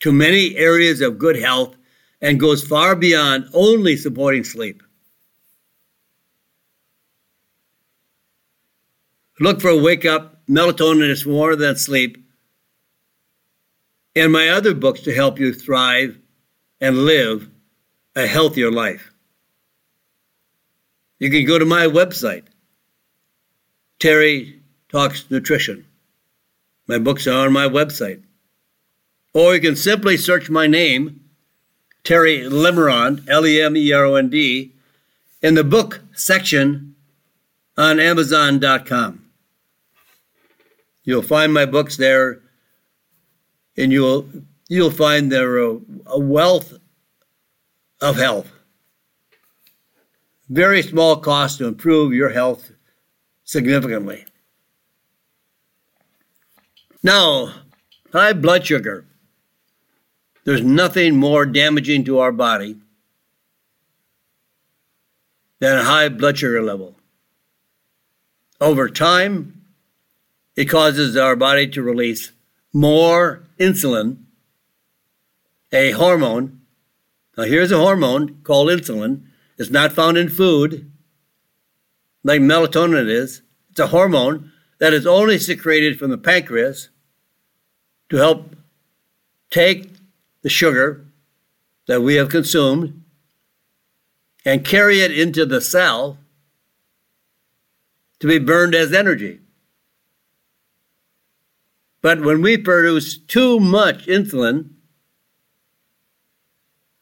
to 0.00 0.12
many 0.12 0.56
areas 0.56 1.00
of 1.00 1.18
good 1.18 1.36
health 1.36 1.76
and 2.20 2.40
goes 2.40 2.66
far 2.66 2.96
beyond 2.96 3.48
only 3.54 3.96
supporting 3.96 4.44
sleep. 4.44 4.82
Look 9.38 9.60
for 9.60 9.70
a 9.70 9.76
Wake 9.76 10.04
Up, 10.04 10.46
Melatonin 10.46 11.08
is 11.08 11.24
More 11.24 11.56
Than 11.56 11.76
Sleep, 11.76 12.22
and 14.14 14.32
my 14.32 14.50
other 14.50 14.74
books 14.74 15.00
to 15.02 15.14
help 15.14 15.38
you 15.38 15.54
thrive 15.54 16.18
and 16.80 17.06
live 17.06 17.48
a 18.14 18.26
healthier 18.26 18.70
life. 18.70 19.12
You 21.20 21.30
can 21.30 21.44
go 21.44 21.58
to 21.58 21.64
my 21.64 21.86
website, 21.86 22.44
Terry 24.00 24.60
Talks 24.88 25.30
Nutrition. 25.30 25.86
My 26.88 26.98
books 26.98 27.26
are 27.26 27.46
on 27.46 27.52
my 27.52 27.68
website. 27.68 28.22
Or 29.32 29.54
you 29.54 29.60
can 29.60 29.76
simply 29.76 30.16
search 30.16 30.50
my 30.50 30.66
name, 30.66 31.20
Terry 32.02 32.38
Lemerond, 32.38 33.28
L 33.28 33.46
E 33.46 33.60
M 33.60 33.76
E 33.76 33.92
R 33.92 34.06
O 34.06 34.14
N 34.16 34.28
D, 34.30 34.72
in 35.42 35.54
the 35.54 35.62
book 35.62 36.00
section 36.14 36.96
on 37.76 38.00
Amazon.com. 38.00 39.24
You'll 41.04 41.22
find 41.22 41.52
my 41.52 41.66
books 41.66 41.96
there 41.96 42.40
and 43.76 43.92
you'll 43.92 44.26
you'll 44.68 44.90
find 44.90 45.30
there 45.30 45.58
a, 45.58 45.74
uh, 45.74 45.78
a 46.06 46.18
wealth 46.18 46.74
of 48.00 48.16
health. 48.16 48.50
Very 50.50 50.82
small 50.82 51.16
cost 51.16 51.58
to 51.58 51.68
improve 51.68 52.12
your 52.12 52.30
health 52.30 52.72
significantly. 53.44 54.26
Now, 57.04 57.54
high 58.12 58.32
blood 58.32 58.66
sugar. 58.66 59.06
There's 60.44 60.62
nothing 60.62 61.14
more 61.14 61.46
damaging 61.46 62.04
to 62.06 62.18
our 62.18 62.32
body 62.32 62.76
than 65.60 65.78
a 65.78 65.84
high 65.84 66.08
blood 66.08 66.36
sugar 66.36 66.60
level. 66.60 66.96
Over 68.60 68.88
time, 68.88 69.62
it 70.56 70.64
causes 70.64 71.16
our 71.16 71.36
body 71.36 71.68
to 71.68 71.80
release 71.80 72.32
more 72.72 73.44
insulin, 73.60 74.24
a 75.70 75.92
hormone. 75.92 76.62
Now, 77.38 77.44
here's 77.44 77.70
a 77.70 77.78
hormone 77.78 78.40
called 78.42 78.68
insulin. 78.68 79.26
It's 79.60 79.68
not 79.68 79.92
found 79.92 80.16
in 80.16 80.30
food 80.30 80.90
like 82.24 82.40
melatonin 82.40 83.10
is. 83.10 83.42
It's 83.70 83.78
a 83.78 83.88
hormone 83.88 84.50
that 84.78 84.94
is 84.94 85.06
only 85.06 85.38
secreted 85.38 85.98
from 85.98 86.10
the 86.10 86.16
pancreas 86.16 86.88
to 88.08 88.16
help 88.16 88.56
take 89.50 89.90
the 90.40 90.48
sugar 90.48 91.04
that 91.86 92.00
we 92.00 92.14
have 92.14 92.30
consumed 92.30 93.04
and 94.46 94.64
carry 94.64 95.02
it 95.02 95.12
into 95.12 95.44
the 95.44 95.60
cell 95.60 96.16
to 98.20 98.26
be 98.26 98.38
burned 98.38 98.74
as 98.74 98.94
energy. 98.94 99.40
But 102.00 102.22
when 102.22 102.40
we 102.40 102.56
produce 102.56 103.18
too 103.18 103.60
much 103.60 104.06
insulin, 104.06 104.70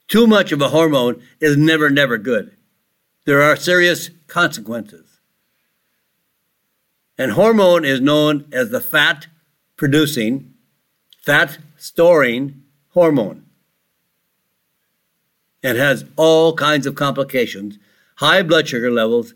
too 0.09 0.27
much 0.27 0.53
of 0.53 0.61
a 0.61 0.71
hormone 0.71 1.23
is 1.39 1.57
never, 1.57 1.91
never 1.91 2.19
good. 2.19 2.57
There 3.25 3.43
are 3.43 3.57
serious 3.57 4.11
consequences. 4.27 5.21
And 7.19 7.33
hormone 7.33 7.85
is 7.85 8.01
known 8.01 8.47
as 8.53 8.71
the 8.71 8.81
fat 8.81 9.27
producing, 9.77 10.55
fat 11.23 11.59
storing 11.77 12.63
hormone. 12.91 13.45
It 15.63 15.77
has 15.77 16.05
all 16.17 16.55
kinds 16.55 16.87
of 16.87 16.95
complications. 16.95 17.79
High 18.17 18.43
blood 18.43 18.69
sugar 18.69 18.91
levels 18.91 19.35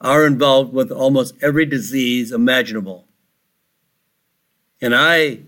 are 0.00 0.26
involved 0.26 0.72
with 0.72 0.90
almost 0.90 1.34
every 1.42 1.66
disease 1.66 2.32
imaginable. 2.32 3.06
And 4.80 4.94
I 4.94 5.40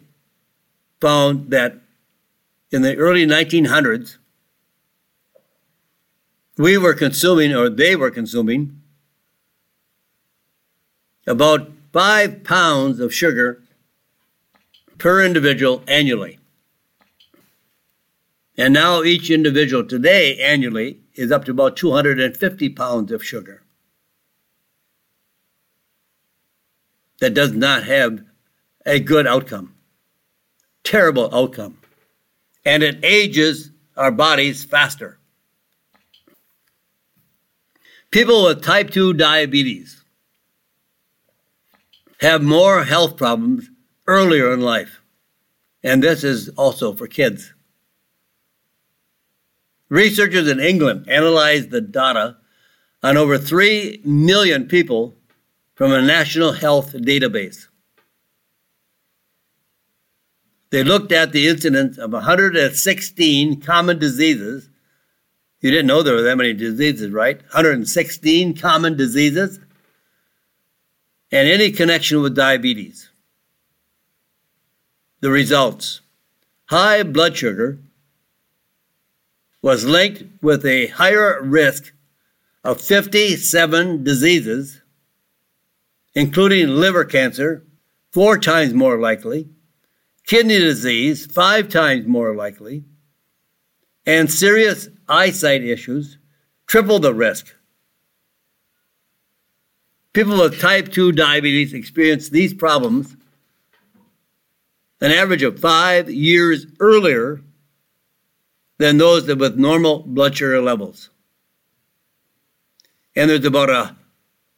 found 1.01 1.51
that 1.51 1.77
in 2.71 2.83
the 2.83 2.97
early 2.97 3.27
1900s, 3.27 4.19
we 6.61 6.77
were 6.77 6.93
consuming, 6.93 7.55
or 7.55 7.71
they 7.71 7.97
were 7.97 8.11
consuming, 8.11 8.83
about 11.27 11.73
five 11.91 12.45
pounds 12.45 13.01
of 13.01 13.15
sugar 13.15 13.63
per 14.99 15.25
individual 15.25 15.83
annually. 15.89 16.39
And 18.59 18.75
now 18.75 19.03
each 19.03 19.31
individual 19.31 19.87
today 19.87 20.37
annually 20.37 21.01
is 21.15 21.33
up 21.33 21.47
to 21.47 21.53
about 21.53 21.79
250 21.79 22.69
pounds 22.69 23.11
of 23.11 23.25
sugar. 23.25 23.63
That 27.21 27.33
does 27.33 27.53
not 27.53 27.85
have 27.85 28.23
a 28.85 29.01
good 29.01 29.27
outcome. 29.27 29.77
Terrible 30.85 31.35
outcome. 31.35 31.79
And 32.67 32.83
it 32.83 33.03
ages 33.03 33.71
our 33.97 34.11
bodies 34.11 34.63
faster. 34.63 35.20
People 38.11 38.45
with 38.45 38.63
type 38.63 38.91
2 38.91 39.15
diabetes 39.15 40.03
have 42.21 42.43
more 42.43 42.85
health 42.85 43.17
problems 43.17 43.71
earlier 44.07 44.53
in 44.53 44.61
life. 44.61 45.01
And 45.83 46.03
this 46.03 46.25
is 46.25 46.49
also 46.51 46.93
for 46.93 47.07
kids. 47.07 47.55
Researchers 49.89 50.49
in 50.49 50.61
England 50.61 51.09
analyzed 51.09 51.71
the 51.71 51.81
data 51.81 52.37
on 53.03 53.17
over 53.17 53.39
3 53.39 54.03
million 54.05 54.67
people 54.67 55.17
from 55.75 55.93
a 55.93 56.03
national 56.03 56.53
health 56.53 56.93
database. 56.93 57.67
They 60.71 60.85
looked 60.85 61.11
at 61.11 61.33
the 61.33 61.49
incidence 61.49 61.99
of 61.99 62.13
116 62.13 63.61
common 63.61 63.99
diseases. 63.99 64.70
You 65.61 65.71
didn't 65.71 65.87
know 65.87 66.03
there 66.03 66.15
were 66.15 66.23
that 66.23 66.37
many 66.37 66.55
diseases, 66.55 67.11
right? 67.11 67.41
116 67.43 68.57
common 68.57 68.97
diseases 68.97 69.59
and 71.31 71.49
any 71.49 71.71
connection 71.71 72.23
with 72.23 72.35
diabetes. 72.35 73.11
The 75.21 75.31
results 75.31 76.01
high 76.67 77.03
blood 77.03 77.37
sugar 77.37 77.79
was 79.61 79.85
linked 79.85 80.25
with 80.43 80.65
a 80.65 80.87
higher 80.87 81.43
risk 81.43 81.93
of 82.65 82.81
57 82.81 84.03
diseases, 84.05 84.81
including 86.15 86.69
liver 86.69 87.05
cancer, 87.05 87.65
four 88.11 88.39
times 88.39 88.73
more 88.73 88.99
likely, 88.99 89.49
kidney 90.27 90.59
disease, 90.59 91.27
five 91.27 91.69
times 91.69 92.07
more 92.07 92.35
likely, 92.35 92.85
and 94.07 94.31
serious 94.31 94.89
eyesight 95.11 95.63
issues, 95.63 96.19
triple 96.67 96.99
the 96.99 97.13
risk. 97.13 97.55
People 100.13 100.39
with 100.39 100.61
type 100.61 100.91
2 100.91 101.13
diabetes 101.13 101.75
experience 101.75 102.31
these 102.31 102.55
problems 102.55 103.17
an 105.01 105.11
average 105.13 105.43
of 105.43 105.59
five 105.59 106.11
years 106.11 106.67
earlier 106.79 107.41
than 108.79 108.99
those 108.99 109.27
with 109.27 109.57
normal 109.57 110.01
blood 110.01 110.37
sugar 110.37 110.61
levels. 110.61 111.11
And 113.17 113.31
there's 113.31 113.45
about 113.45 113.71
a 113.71 113.97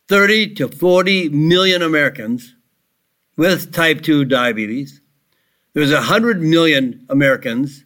30 0.08 0.54
to 0.54 0.68
40 0.68 1.28
million 1.30 1.82
Americans 1.82 2.54
with 3.36 3.72
type 3.72 4.02
2 4.02 4.24
diabetes. 4.24 5.00
There's 5.74 5.92
100 5.92 6.42
million 6.42 7.06
Americans 7.08 7.84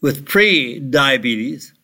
with 0.00 0.26
pre 0.26 0.80
diabetes. 0.80 1.74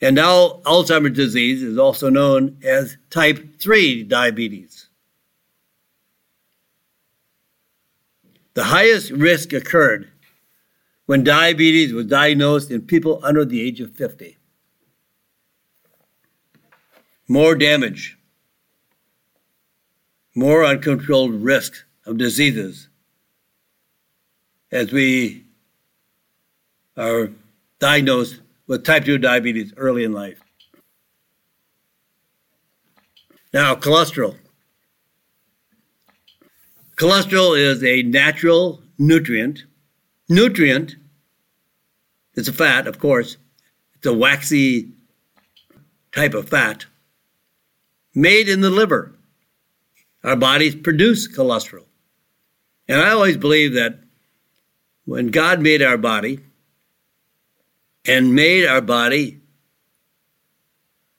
And 0.00 0.14
now 0.14 0.60
Alzheimer's 0.64 1.16
disease 1.16 1.62
is 1.62 1.78
also 1.78 2.10
known 2.10 2.58
as 2.62 2.98
type 3.10 3.58
3 3.58 4.02
diabetes. 4.04 4.88
The 8.54 8.64
highest 8.64 9.10
risk 9.10 9.52
occurred 9.52 10.10
when 11.06 11.24
diabetes 11.24 11.92
was 11.92 12.06
diagnosed 12.06 12.70
in 12.70 12.82
people 12.82 13.20
under 13.22 13.44
the 13.44 13.60
age 13.60 13.80
of 13.80 13.92
50. 13.92 14.36
More 17.28 17.54
damage, 17.54 18.18
more 20.34 20.64
uncontrolled 20.64 21.34
risk 21.34 21.84
of 22.04 22.18
diseases 22.18 22.88
as 24.70 24.92
we 24.92 25.44
are 26.96 27.30
diagnosed 27.78 28.40
with 28.66 28.84
type 28.84 29.04
2 29.04 29.18
diabetes 29.18 29.72
early 29.76 30.04
in 30.04 30.12
life. 30.12 30.40
Now, 33.52 33.74
cholesterol. 33.74 34.36
Cholesterol 36.96 37.58
is 37.58 37.82
a 37.84 38.02
natural 38.02 38.82
nutrient. 38.98 39.64
Nutrient, 40.28 40.96
it's 42.36 42.48
a 42.48 42.52
fat, 42.52 42.86
of 42.86 42.98
course. 42.98 43.38
It's 43.94 44.06
a 44.06 44.12
waxy 44.12 44.92
type 46.12 46.34
of 46.34 46.48
fat 46.48 46.86
made 48.14 48.48
in 48.48 48.60
the 48.60 48.70
liver. 48.70 49.14
Our 50.22 50.36
bodies 50.36 50.74
produce 50.74 51.28
cholesterol. 51.28 51.84
And 52.88 53.00
I 53.00 53.10
always 53.10 53.36
believe 53.36 53.74
that 53.74 54.00
when 55.04 55.28
God 55.28 55.60
made 55.60 55.82
our 55.82 55.98
body, 55.98 56.40
and 58.06 58.34
made 58.34 58.66
our 58.66 58.80
body 58.80 59.40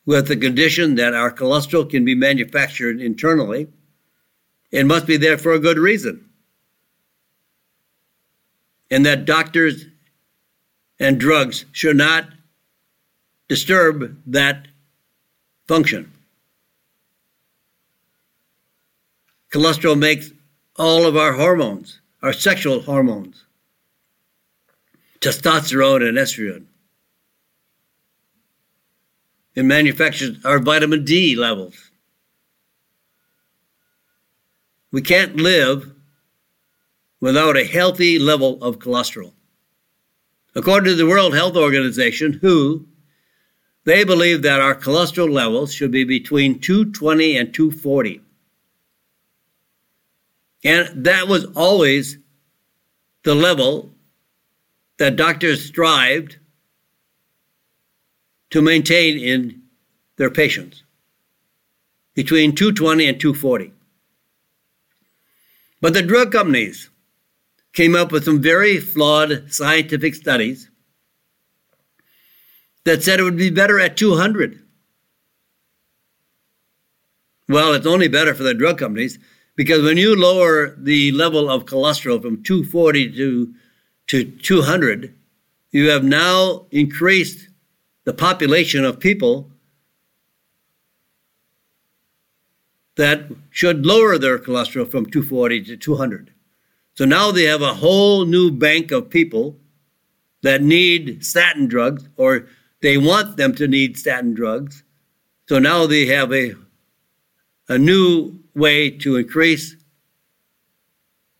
with 0.05 0.27
the 0.29 0.37
condition 0.37 0.95
that 0.95 1.13
our 1.13 1.31
cholesterol 1.31 1.89
can 1.89 2.05
be 2.05 2.15
manufactured 2.15 3.01
internally. 3.01 3.67
It 4.71 4.85
must 4.85 5.05
be 5.05 5.17
there 5.17 5.37
for 5.37 5.51
a 5.53 5.59
good 5.59 5.77
reason. 5.77 6.29
And 8.89 9.05
that 9.05 9.25
doctors 9.25 9.85
and 10.97 11.19
drugs 11.19 11.65
should 11.73 11.97
not 11.97 12.29
disturb 13.49 14.17
that 14.25 14.67
function. 15.67 16.11
Cholesterol 19.51 19.97
makes 19.97 20.31
all 20.77 21.05
of 21.05 21.17
our 21.17 21.33
hormones, 21.33 21.99
our 22.21 22.33
sexual 22.33 22.81
hormones, 22.81 23.45
testosterone 25.19 26.07
and 26.07 26.17
estrogen. 26.17 26.65
It 29.57 29.65
manufactures 29.65 30.37
our 30.45 30.59
vitamin 30.59 31.03
D 31.03 31.35
levels. 31.35 31.89
We 34.91 35.01
can't 35.01 35.35
live 35.35 35.95
without 37.19 37.57
a 37.57 37.65
healthy 37.65 38.19
level 38.19 38.63
of 38.63 38.77
cholesterol. 38.77 39.33
According 40.53 40.91
to 40.91 40.95
the 40.95 41.07
World 41.07 41.33
Health 41.33 41.57
Organization, 41.57 42.33
WHO, 42.33 42.85
they 43.83 44.03
believe 44.03 44.43
that 44.43 44.61
our 44.61 44.75
cholesterol 44.75 45.31
levels 45.31 45.73
should 45.73 45.89
be 45.89 46.03
between 46.03 46.59
220 46.59 47.37
and 47.37 47.51
240. 47.51 48.21
And 50.65 51.03
that 51.03 51.27
was 51.27 51.45
always 51.55 52.19
the 53.23 53.33
level 53.33 53.89
that 54.99 55.15
doctors 55.15 55.65
strived 55.65 56.37
to 58.49 58.61
maintain 58.61 59.17
in 59.17 59.61
their 60.17 60.29
patients 60.29 60.83
between 62.15 62.55
220 62.55 63.07
and 63.07 63.19
240. 63.19 63.71
But 65.81 65.93
the 65.93 66.01
drug 66.01 66.31
companies 66.31 66.89
came 67.73 67.95
up 67.95 68.11
with 68.11 68.25
some 68.25 68.41
very 68.41 68.79
flawed 68.79 69.53
scientific 69.53 70.15
studies 70.15 70.69
that 72.85 73.03
said 73.03 73.19
it 73.19 73.23
would 73.23 73.37
be 73.37 73.51
better 73.51 73.79
at 73.79 73.97
200. 73.97 74.63
Well, 77.47 77.73
it's 77.73 77.85
only 77.85 78.07
better 78.07 78.33
for 78.33 78.43
the 78.43 78.53
drug 78.53 78.79
companies 78.79 79.19
because 79.55 79.83
when 79.83 79.97
you 79.97 80.15
lower 80.15 80.75
the 80.77 81.11
level 81.11 81.49
of 81.49 81.65
cholesterol 81.65 82.21
from 82.21 82.43
240 82.43 83.11
to, 83.15 83.53
to 84.07 84.23
200, 84.23 85.13
you 85.71 85.89
have 85.89 86.03
now 86.03 86.65
increased 86.71 87.46
the 88.07 88.13
population 88.13 88.85
of 88.85 89.01
people 89.01 89.51
that 92.95 93.25
should 93.49 93.85
lower 93.85 94.17
their 94.17 94.39
cholesterol 94.39 94.89
from 94.89 95.05
240 95.05 95.63
to 95.65 95.75
200. 95.75 96.33
So 96.93 97.03
now 97.03 97.31
they 97.31 97.43
have 97.43 97.61
a 97.61 97.73
whole 97.73 98.23
new 98.23 98.49
bank 98.49 98.91
of 98.91 99.09
people 99.09 99.57
that 100.41 100.61
need 100.61 101.25
statin 101.25 101.67
drugs 101.67 102.07
or 102.15 102.47
they 102.81 102.97
want 102.97 103.35
them 103.35 103.53
to 103.55 103.67
need 103.67 103.97
statin 103.97 104.33
drugs. 104.33 104.85
So 105.49 105.59
now 105.59 105.85
they 105.85 106.05
have 106.05 106.31
a, 106.31 106.53
a 107.67 107.77
new 107.77 108.39
way 108.55 108.89
to 108.89 109.17
increase 109.17 109.75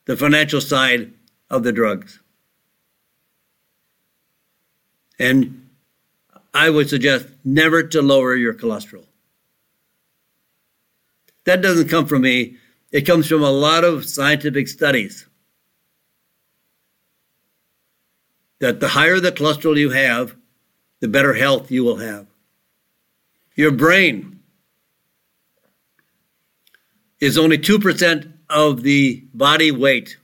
the 0.03 0.17
financial 0.17 0.59
side 0.59 1.13
of 1.49 1.63
the 1.63 1.71
drugs. 1.71 2.19
And 5.17 5.56
I 6.57 6.71
would 6.71 6.89
suggest 6.89 7.27
never 7.45 7.83
to 7.83 8.01
lower 8.01 8.35
your 8.35 8.55
cholesterol. 8.55 9.05
That 11.45 11.61
doesn't 11.61 11.87
come 11.87 12.07
from 12.07 12.23
me. 12.23 12.57
It 12.91 13.01
comes 13.01 13.27
from 13.27 13.43
a 13.43 13.51
lot 13.51 13.83
of 13.83 14.09
scientific 14.09 14.67
studies. 14.67 15.27
That 18.57 18.79
the 18.79 18.87
higher 18.87 19.19
the 19.19 19.31
cholesterol 19.31 19.77
you 19.77 19.91
have, 19.91 20.35
the 20.99 21.07
better 21.07 21.35
health 21.35 21.69
you 21.69 21.83
will 21.83 21.97
have. 21.97 22.25
Your 23.55 23.69
brain 23.69 24.39
is 27.19 27.37
only 27.37 27.59
2% 27.59 28.33
of 28.49 28.81
the 28.81 29.23
body 29.31 29.69
weight, 29.69 30.17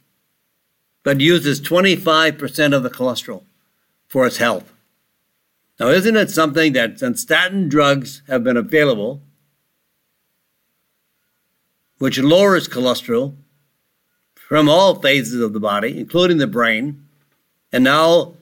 but 1.04 1.22
uses 1.22 1.62
25% 1.62 2.76
of 2.76 2.82
the 2.82 2.90
cholesterol 2.90 3.44
for 4.08 4.26
its 4.26 4.38
health. 4.38 4.73
Now, 5.84 5.90
isn't 5.90 6.16
it 6.16 6.32
something 6.32 6.72
that 6.74 7.00
since 7.00 7.20
statin 7.20 7.68
drugs 7.68 8.22
have 8.30 8.42
been 8.42 8.56
available, 8.56 9.22
which 11.98 12.18
lowers 12.18 12.70
cholesterol 12.70 13.36
from 14.34 14.70
all 14.70 14.96
phases 14.96 15.42
of 15.42 15.52
the 15.52 15.60
body, 15.60 16.00
including 16.00 16.38
the 16.38 16.48
brain, 16.48 17.06
and 17.74 17.84
now 17.84 18.36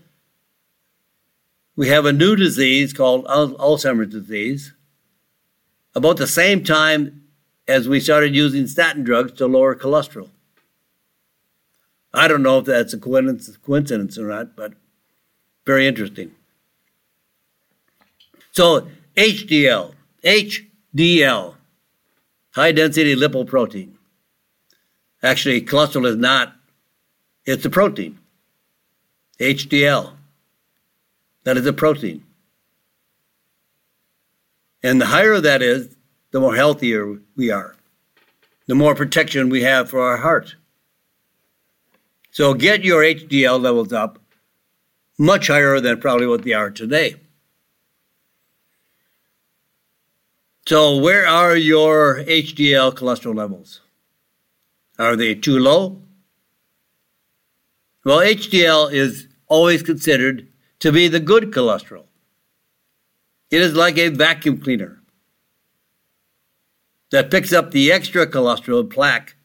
we 1.76 1.88
have 1.88 2.06
a 2.06 2.14
new 2.14 2.36
disease 2.36 2.94
called 2.94 3.26
Alzheimer's 3.26 4.12
disease 4.12 4.76
about 5.96 6.18
the 6.18 6.28
same 6.28 6.64
time 6.64 7.24
as 7.68 7.90
we 7.90 8.00
started 8.00 8.36
using 8.36 8.68
statin 8.68 9.04
drugs 9.04 9.32
to 9.32 9.48
lower 9.48 9.76
cholesterol. 9.76 10.30
I 12.14 12.28
don't 12.28 12.44
know 12.44 12.60
if 12.60 12.66
that's 12.66 12.94
a 12.94 13.00
coincidence 13.00 14.20
or 14.20 14.28
not, 14.28 14.56
but 14.56 14.74
very 15.66 15.88
interesting. 15.88 16.36
So 18.52 18.88
HDL, 19.16 19.94
HDL, 20.24 21.56
high 22.52 22.72
density 22.72 23.16
lipoprotein. 23.16 23.94
Actually, 25.24 25.62
cholesterol 25.62 26.06
is 26.06 26.18
not, 26.18 26.54
it's 27.46 27.66
a 27.66 27.70
protein. 27.70 28.20
HDL, 29.40 30.14
that 31.44 31.58
is 31.58 31.66
a 31.66 31.74
protein. 31.74 32.24
And 34.84 35.00
the 35.00 35.06
higher 35.06 35.40
that 35.40 35.62
is, 35.62 35.96
the 36.32 36.40
more 36.40 36.56
healthier 36.56 37.20
we 37.36 37.52
are, 37.52 37.76
the 38.68 38.76
more 38.76 38.96
protection 38.96 39.50
we 39.50 39.62
have 39.62 39.90
for 39.90 40.02
our 40.02 40.18
heart. 40.18 40.56
So 42.32 42.54
get 42.54 42.84
your 42.84 43.04
HDL 43.04 43.62
levels 43.62 43.94
up 43.94 44.20
much 45.20 45.48
higher 45.48 45.80
than 45.80 46.00
probably 46.00 46.28
what 46.28 46.44
they 46.44 46.54
are 46.54 46.72
today. 46.72 47.16
So, 50.68 50.98
where 50.98 51.26
are 51.26 51.56
your 51.56 52.24
HDL 52.24 52.94
cholesterol 52.94 53.36
levels? 53.36 53.82
Are 55.00 55.16
they 55.16 55.34
too 55.34 55.58
low? 55.58 56.04
Well, 58.06 58.20
HDL 58.20 58.92
is 58.92 59.28
always 59.48 59.82
considered 59.82 60.48
to 60.80 60.92
be 60.92 61.08
the 61.08 61.20
good 61.20 61.52
cholesterol. 61.52 62.06
It 63.50 63.62
is 63.62 63.74
like 63.76 63.98
a 63.98 64.10
vacuum 64.10 64.60
cleaner 64.60 65.02
that 67.12 67.32
picks 67.32 67.52
up 67.52 67.72
the 67.72 67.92
extra 67.92 68.26
cholesterol 68.26 68.90
plaque 68.90 69.36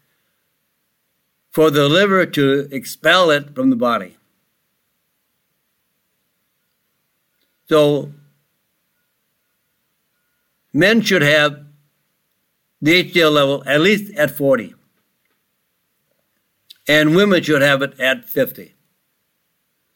for 1.51 1.71
the 1.71 1.89
liver 1.89 2.27
to 2.27 2.69
expel 2.71 3.31
it 3.31 3.55
from 3.55 3.71
the 3.71 3.77
body. 3.77 4.17
So, 7.69 8.13
men 10.77 11.01
should 11.01 11.23
have 11.23 11.65
the 12.83 13.03
HDL 13.05 13.33
level 13.33 13.63
at 13.67 13.81
least 13.81 14.15
at 14.15 14.31
40, 14.31 14.75
and 16.87 17.17
women 17.17 17.43
should 17.43 17.63
have 17.63 17.81
it 17.81 17.99
at 17.99 18.29
50. 18.29 18.75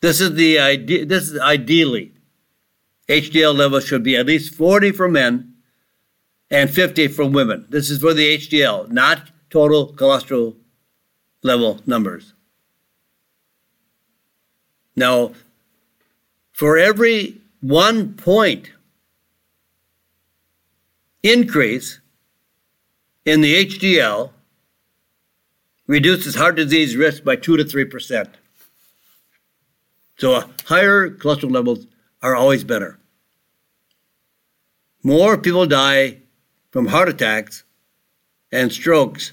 This 0.01 0.20
is 0.20 0.35
the 0.35 0.59
idea. 0.59 1.05
This 1.05 1.24
is 1.31 1.39
ideally 1.39 2.14
HDL 3.09 3.55
level 3.55 3.81
should 3.81 4.03
be 4.03 4.16
at 4.16 4.26
least 4.26 4.55
40 4.55 4.93
for 4.93 5.09
men 5.09 5.55
and 6.51 6.70
50 6.70 7.09
for 7.09 7.26
women. 7.26 7.66
This 7.68 7.91
is 7.91 8.01
for 8.01 8.14
the 8.14 8.39
HDL, 8.39 8.89
not 8.89 9.31
total 9.51 9.93
cholesterol 9.93 10.57
level 11.43 11.81
numbers. 11.87 12.33
Now, 14.97 15.33
for 16.53 16.78
every 16.78 17.41
one 17.61 18.14
point 18.14 18.70
increase 21.23 22.01
in 23.25 23.41
the 23.41 23.64
HDL 23.66 24.31
reduces 25.87 26.35
heart 26.35 26.57
disease 26.57 26.97
risk 26.97 27.25
by 27.25 27.37
2 27.37 27.57
to 27.57 27.64
3%. 27.64 28.29
So 30.18 30.35
uh, 30.35 30.47
higher 30.66 31.11
cholesterol 31.11 31.51
levels 31.51 31.87
are 32.23 32.37
always 32.37 32.64
better. 32.64 32.99
More 35.03 35.39
people 35.39 35.66
die 35.66 36.18
from 36.71 36.87
heart 36.87 37.09
attacks 37.09 37.64
and 38.53 38.73
strokes 38.73 39.33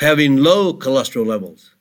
having 0.00 0.38
low 0.38 0.72
cholesterol 0.72 1.26
levels. 1.26 1.74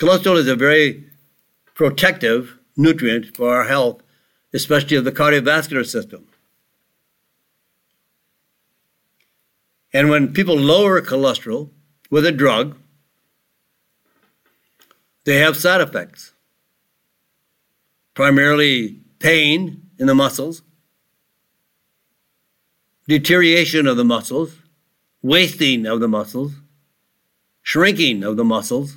Cholesterol 0.00 0.38
is 0.38 0.48
a 0.48 0.56
very 0.56 1.04
protective 1.74 2.58
nutrient 2.76 3.36
for 3.36 3.54
our 3.54 3.64
health, 3.64 4.02
especially 4.52 4.96
of 4.96 5.04
the 5.04 5.12
cardiovascular 5.12 5.86
system. 5.86 6.26
And 9.92 10.10
when 10.10 10.32
people 10.32 10.56
lower 10.56 11.00
cholesterol 11.00 11.70
with 12.10 12.26
a 12.26 12.32
drug, 12.32 12.76
they 15.24 15.38
have 15.38 15.56
side 15.56 15.80
effects, 15.80 16.32
primarily 18.14 19.00
pain 19.18 19.82
in 19.98 20.06
the 20.06 20.14
muscles, 20.14 20.62
deterioration 23.06 23.86
of 23.86 23.96
the 23.96 24.04
muscles, 24.04 24.54
wasting 25.22 25.86
of 25.86 26.00
the 26.00 26.08
muscles, 26.08 26.52
shrinking 27.62 28.22
of 28.22 28.36
the 28.36 28.44
muscles. 28.44 28.96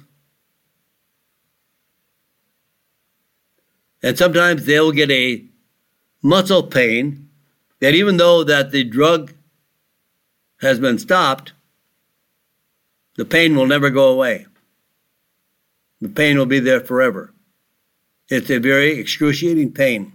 And 4.03 4.17
sometimes 4.17 4.65
they'll 4.65 4.91
get 4.91 5.11
a 5.11 5.45
muscle 6.21 6.63
pain 6.63 7.29
that 7.79 7.93
even 7.93 8.17
though 8.17 8.43
that 8.43 8.71
the 8.71 8.83
drug 8.83 9.33
has 10.61 10.79
been 10.79 10.99
stopped, 10.99 11.53
the 13.15 13.25
pain 13.25 13.55
will 13.55 13.65
never 13.65 13.89
go 13.89 14.09
away. 14.09 14.45
The 15.99 16.09
pain 16.09 16.37
will 16.37 16.45
be 16.45 16.59
there 16.59 16.79
forever. 16.79 17.33
It's 18.29 18.49
a 18.49 18.59
very 18.59 18.97
excruciating 18.97 19.73
pain. 19.73 20.13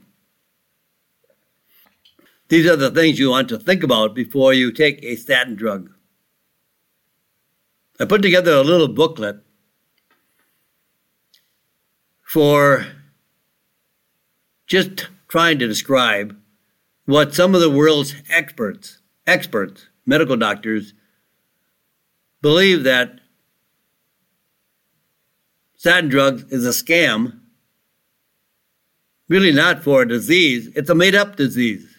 These 2.48 2.66
are 2.66 2.76
the 2.76 2.90
things 2.90 3.18
you 3.18 3.30
want 3.30 3.48
to 3.50 3.58
think 3.58 3.82
about 3.82 4.14
before 4.14 4.54
you 4.54 4.72
take 4.72 5.02
a 5.02 5.16
statin 5.16 5.56
drug. 5.56 5.90
I 7.98 8.04
put 8.04 8.22
together 8.22 8.52
a 8.52 8.62
little 8.62 8.88
booklet 8.88 9.40
for 12.22 12.86
just 14.66 15.08
trying 15.28 15.58
to 15.58 15.66
describe 15.66 16.36
what 17.04 17.34
some 17.34 17.54
of 17.54 17.60
the 17.60 17.70
world's 17.70 18.14
experts, 18.30 18.98
experts, 19.26 19.86
medical 20.04 20.36
doctors, 20.36 20.92
believe 22.42 22.82
that 22.84 23.20
statin 25.76 26.08
drugs 26.08 26.44
is 26.52 26.66
a 26.66 26.70
scam, 26.70 27.38
really 29.28 29.52
not 29.52 29.82
for 29.82 30.02
a 30.02 30.08
disease, 30.08 30.68
it's 30.74 30.90
a 30.90 30.94
made 30.94 31.14
up 31.14 31.36
disease. 31.36 31.96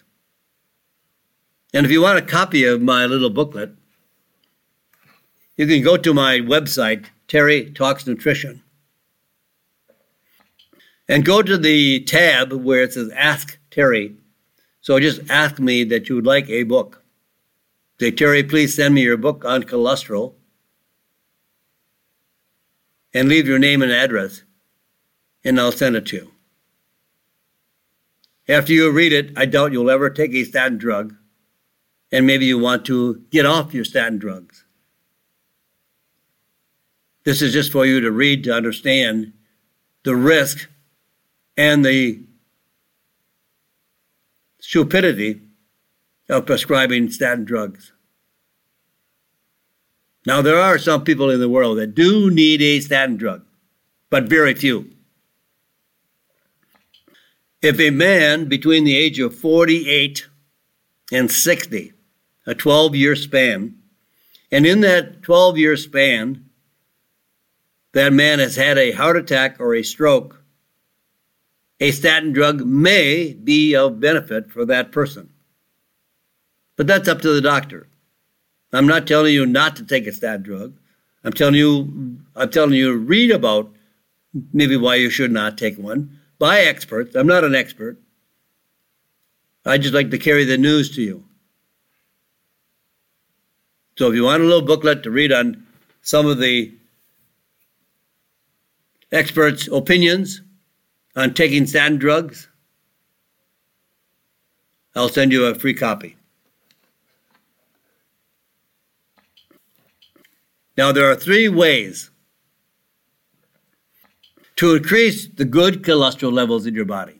And 1.73 1.85
if 1.85 1.91
you 1.91 2.01
want 2.01 2.17
a 2.17 2.21
copy 2.21 2.65
of 2.65 2.81
my 2.81 3.05
little 3.05 3.29
booklet, 3.29 3.71
you 5.57 5.67
can 5.67 5.81
go 5.81 5.97
to 5.97 6.13
my 6.13 6.39
website, 6.39 7.07
Terry 7.27 7.71
Talks 7.71 8.05
Nutrition, 8.05 8.61
and 11.07 11.25
go 11.25 11.41
to 11.41 11.57
the 11.57 12.01
tab 12.01 12.51
where 12.51 12.83
it 12.83 12.93
says 12.93 13.09
Ask 13.15 13.57
Terry. 13.71 14.15
So 14.81 14.99
just 14.99 15.21
ask 15.29 15.59
me 15.59 15.83
that 15.85 16.09
you 16.09 16.15
would 16.15 16.25
like 16.25 16.49
a 16.49 16.63
book. 16.63 17.03
Say, 17.99 18.11
Terry, 18.11 18.43
please 18.43 18.75
send 18.75 18.93
me 18.93 19.01
your 19.01 19.17
book 19.17 19.43
on 19.43 19.63
cholesterol 19.63 20.35
and 23.13 23.27
leave 23.27 23.47
your 23.47 23.59
name 23.59 23.81
and 23.81 23.91
address, 23.91 24.43
and 25.43 25.59
I'll 25.59 25.71
send 25.71 25.95
it 25.95 26.05
to 26.07 26.15
you. 26.17 26.31
After 28.47 28.71
you 28.71 28.91
read 28.91 29.13
it, 29.13 29.31
I 29.35 29.45
doubt 29.45 29.71
you'll 29.71 29.89
ever 29.89 30.09
take 30.09 30.33
a 30.33 30.43
statin 30.43 30.77
drug 30.77 31.15
and 32.11 32.25
maybe 32.25 32.45
you 32.45 32.57
want 32.57 32.85
to 32.85 33.23
get 33.31 33.45
off 33.45 33.73
your 33.73 33.83
statin 33.83 34.17
drugs. 34.17 34.63
This 37.23 37.41
is 37.41 37.51
just 37.51 37.71
for 37.71 37.85
you 37.85 37.99
to 37.99 38.11
read 38.11 38.45
to 38.45 38.53
understand 38.53 39.33
the 40.03 40.15
risk 40.15 40.69
and 41.57 41.83
the 41.83 42.21
stupidity 44.59 45.41
of 46.29 46.45
prescribing 46.45 47.09
statin 47.09 47.45
drugs. 47.45 47.91
Now, 50.25 50.41
there 50.41 50.59
are 50.59 50.77
some 50.77 51.03
people 51.03 51.29
in 51.29 51.39
the 51.39 51.49
world 51.49 51.77
that 51.77 51.95
do 51.95 52.29
need 52.29 52.61
a 52.61 52.79
statin 52.81 53.17
drug, 53.17 53.45
but 54.09 54.25
very 54.25 54.53
few. 54.53 54.91
If 57.61 57.79
a 57.79 57.89
man 57.89 58.45
between 58.45 58.83
the 58.83 58.95
age 58.95 59.19
of 59.19 59.35
48 59.35 60.27
and 61.11 61.31
60 61.31 61.93
a 62.47 62.55
12 62.55 62.95
year 62.95 63.15
span. 63.15 63.75
And 64.51 64.65
in 64.65 64.79
that 64.81 65.21
12 65.21 65.57
year 65.57 65.75
span, 65.75 66.45
that 67.93 68.13
man 68.13 68.39
has 68.39 68.55
had 68.55 68.77
a 68.77 68.91
heart 68.91 69.17
attack 69.17 69.57
or 69.59 69.75
a 69.75 69.83
stroke, 69.83 70.36
a 71.79 71.91
statin 71.91 72.33
drug 72.33 72.65
may 72.65 73.33
be 73.33 73.75
of 73.75 73.99
benefit 73.99 74.51
for 74.51 74.65
that 74.65 74.91
person. 74.91 75.29
But 76.75 76.87
that's 76.87 77.07
up 77.07 77.21
to 77.21 77.33
the 77.33 77.41
doctor. 77.41 77.87
I'm 78.73 78.87
not 78.87 79.07
telling 79.07 79.33
you 79.33 79.45
not 79.45 79.75
to 79.77 79.83
take 79.83 80.07
a 80.07 80.11
statin 80.11 80.43
drug. 80.43 80.73
I'm 81.23 81.33
telling 81.33 81.55
you, 81.55 82.19
I'm 82.35 82.49
telling 82.49 82.73
you 82.73 82.91
to 82.91 82.97
read 82.97 83.31
about 83.31 83.71
maybe 84.53 84.77
why 84.77 84.95
you 84.95 85.09
should 85.09 85.31
not 85.31 85.57
take 85.57 85.77
one 85.77 86.19
by 86.39 86.59
experts. 86.59 87.15
I'm 87.15 87.27
not 87.27 87.43
an 87.43 87.55
expert. 87.55 87.97
I 89.65 89.77
just 89.77 89.93
like 89.93 90.11
to 90.11 90.17
carry 90.17 90.45
the 90.45 90.57
news 90.57 90.95
to 90.95 91.01
you. 91.01 91.23
So 93.97 94.09
if 94.09 94.15
you 94.15 94.23
want 94.23 94.43
a 94.43 94.45
little 94.45 94.61
booklet 94.61 95.03
to 95.03 95.11
read 95.11 95.31
on 95.31 95.65
some 96.01 96.27
of 96.27 96.37
the 96.37 96.73
experts' 99.11 99.67
opinions 99.67 100.41
on 101.17 101.33
taking 101.33 101.65
statin 101.65 101.97
drugs, 101.97 102.47
I'll 104.95 105.09
send 105.09 105.31
you 105.31 105.45
a 105.45 105.55
free 105.55 105.73
copy. 105.73 106.15
Now, 110.77 110.91
there 110.91 111.09
are 111.09 111.15
three 111.15 111.49
ways 111.49 112.11
to 114.57 114.75
increase 114.75 115.27
the 115.27 115.45
good 115.45 115.81
cholesterol 115.81 116.31
levels 116.31 116.67
in 116.67 116.75
your 116.75 116.85
body. 116.85 117.19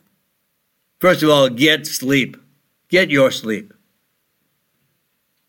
First 1.00 1.24
of 1.24 1.30
all, 1.30 1.48
get 1.48 1.86
sleep. 1.86 2.36
Get 2.88 3.10
your 3.10 3.32
sleep. 3.32 3.74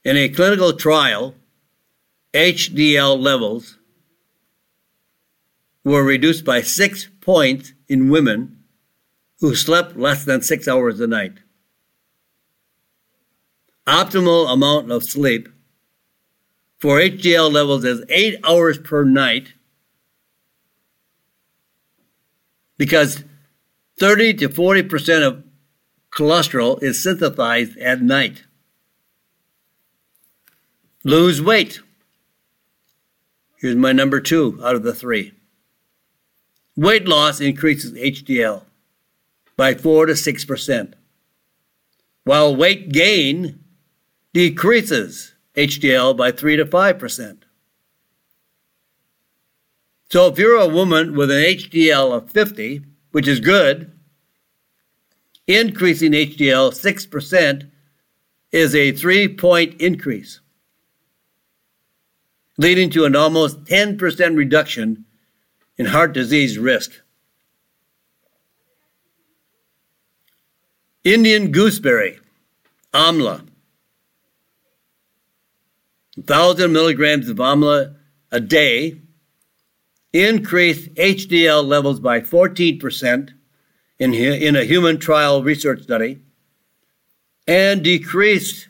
In 0.04 0.18
a 0.18 0.28
clinical 0.28 0.74
trial, 0.74 1.36
HDL 2.34 3.20
levels 3.20 3.78
were 5.84 6.04
reduced 6.04 6.45
by 6.45 6.62
6 6.62 7.10
point 7.30 7.73
in 7.88 8.09
women 8.09 8.57
who 9.39 9.53
slept 9.53 9.95
less 9.95 10.25
than 10.25 10.41
six 10.41 10.67
hours 10.67 10.99
a 10.99 11.05
night. 11.05 11.34
Optimal 13.86 14.51
amount 14.51 14.91
of 14.91 15.03
sleep 15.03 15.47
for 16.80 16.97
HDL 16.97 17.53
levels 17.53 17.86
is 17.86 18.03
eight 18.09 18.39
hours 18.43 18.80
per 18.80 19.03
night 19.03 19.53
because 22.80 23.23
30 23.99 24.34
to 24.34 24.49
40% 24.49 25.27
of 25.27 25.43
cholesterol 26.11 26.82
is 26.82 27.03
synthesized 27.03 27.77
at 27.77 28.01
night. 28.01 28.45
Lose 31.03 31.39
weight. 31.39 31.80
Here's 33.59 33.75
my 33.75 33.91
number 33.91 34.19
two 34.19 34.59
out 34.63 34.73
of 34.73 34.82
the 34.82 34.95
three. 34.95 35.39
Weight 36.80 37.09
loss 37.09 37.41
increases 37.41 37.91
HDL 37.91 38.63
by 39.57 39.73
4 39.73 40.05
to 40.05 40.13
6%, 40.13 40.93
while 42.23 42.55
weight 42.55 42.93
gain 42.93 43.59
decreases 44.34 45.34
HDL 45.57 46.15
by 46.15 46.32
3 46.32 46.55
to 46.55 46.63
5%. 46.63 47.39
So 50.09 50.27
if 50.27 50.39
you're 50.39 50.55
a 50.55 50.69
woman 50.69 51.17
with 51.17 51.30
an 51.32 51.43
HDL 51.43 52.13
of 52.13 52.32
50, 52.32 52.86
which 53.11 53.27
is 53.27 53.41
good, 53.41 53.91
increasing 55.47 56.13
HDL 56.13 56.71
6% 56.71 57.69
is 58.53 58.73
a 58.73 58.93
three 58.93 59.27
point 59.27 59.82
increase, 59.82 60.39
leading 62.57 62.89
to 62.91 63.03
an 63.03 63.17
almost 63.17 63.65
10% 63.65 64.38
reduction 64.38 65.03
in 65.80 65.86
heart 65.86 66.11
disease 66.11 66.59
risk. 66.59 66.91
Indian 71.05 71.51
gooseberry, 71.51 72.19
amla. 72.93 73.47
1,000 76.15 76.73
milligrams 76.73 77.30
of 77.30 77.38
amla 77.38 77.95
a 78.30 78.41
day 78.41 78.99
increased 80.11 80.93
HDL 80.95 81.65
levels 81.65 82.01
by 82.01 82.19
14% 82.19 83.30
in, 83.99 84.13
in 84.13 84.55
a 84.57 84.65
human 84.65 84.99
trial 84.99 85.41
research 85.41 85.84
study 85.84 86.19
and 87.47 87.82
decreased 87.84 88.67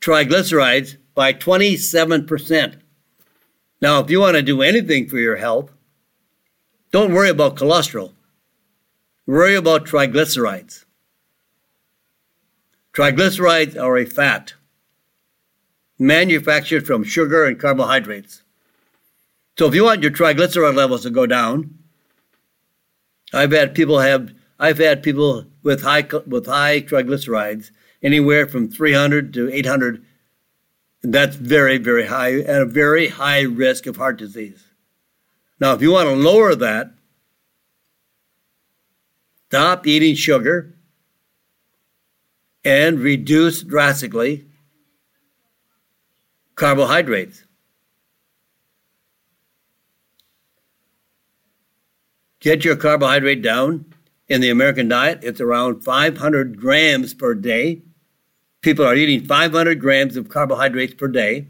triglycerides 0.00 0.98
by 1.14 1.32
27%. 1.32 2.80
Now, 3.80 4.00
if 4.00 4.10
you 4.10 4.20
want 4.20 4.36
to 4.36 4.42
do 4.42 4.62
anything 4.62 5.08
for 5.08 5.18
your 5.18 5.36
health, 5.36 5.70
don't 6.92 7.12
worry 7.12 7.28
about 7.28 7.56
cholesterol. 7.56 8.12
Worry 9.26 9.56
about 9.56 9.86
triglycerides. 9.86 10.84
Triglycerides 12.94 13.80
are 13.80 13.98
a 13.98 14.06
fat 14.06 14.54
manufactured 15.98 16.86
from 16.86 17.04
sugar 17.04 17.44
and 17.44 17.58
carbohydrates. 17.58 18.42
So 19.58 19.66
if 19.66 19.74
you 19.74 19.84
want 19.84 20.02
your 20.02 20.12
triglyceride 20.12 20.74
levels 20.74 21.02
to 21.02 21.10
go 21.10 21.26
down, 21.26 21.78
I've 23.32 23.52
had 23.52 23.74
people 23.74 23.98
have 23.98 24.32
I've 24.58 24.78
had 24.78 25.02
people 25.02 25.44
with 25.62 25.82
high 25.82 26.06
with 26.26 26.46
high 26.46 26.80
triglycerides 26.80 27.70
anywhere 28.02 28.46
from 28.46 28.70
300 28.70 29.34
to 29.34 29.52
800 29.52 30.04
that's 31.12 31.36
very, 31.36 31.78
very 31.78 32.06
high 32.06 32.40
at 32.40 32.62
a 32.62 32.66
very 32.66 33.08
high 33.08 33.42
risk 33.42 33.86
of 33.86 33.96
heart 33.96 34.18
disease. 34.18 34.64
Now, 35.60 35.72
if 35.72 35.82
you 35.82 35.92
want 35.92 36.08
to 36.08 36.14
lower 36.14 36.54
that, 36.54 36.92
stop 39.48 39.86
eating 39.86 40.14
sugar 40.14 40.74
and 42.64 42.98
reduce 42.98 43.62
drastically 43.62 44.46
carbohydrates. 46.56 47.44
Get 52.40 52.64
your 52.64 52.76
carbohydrate 52.76 53.42
down. 53.42 53.92
In 54.28 54.40
the 54.40 54.50
American 54.50 54.88
diet, 54.88 55.20
it's 55.22 55.40
around 55.40 55.84
500 55.84 56.58
grams 56.58 57.14
per 57.14 57.34
day 57.34 57.82
people 58.66 58.84
are 58.84 58.96
eating 58.96 59.24
500 59.24 59.78
grams 59.78 60.16
of 60.16 60.28
carbohydrates 60.28 60.92
per 60.92 61.06
day, 61.06 61.46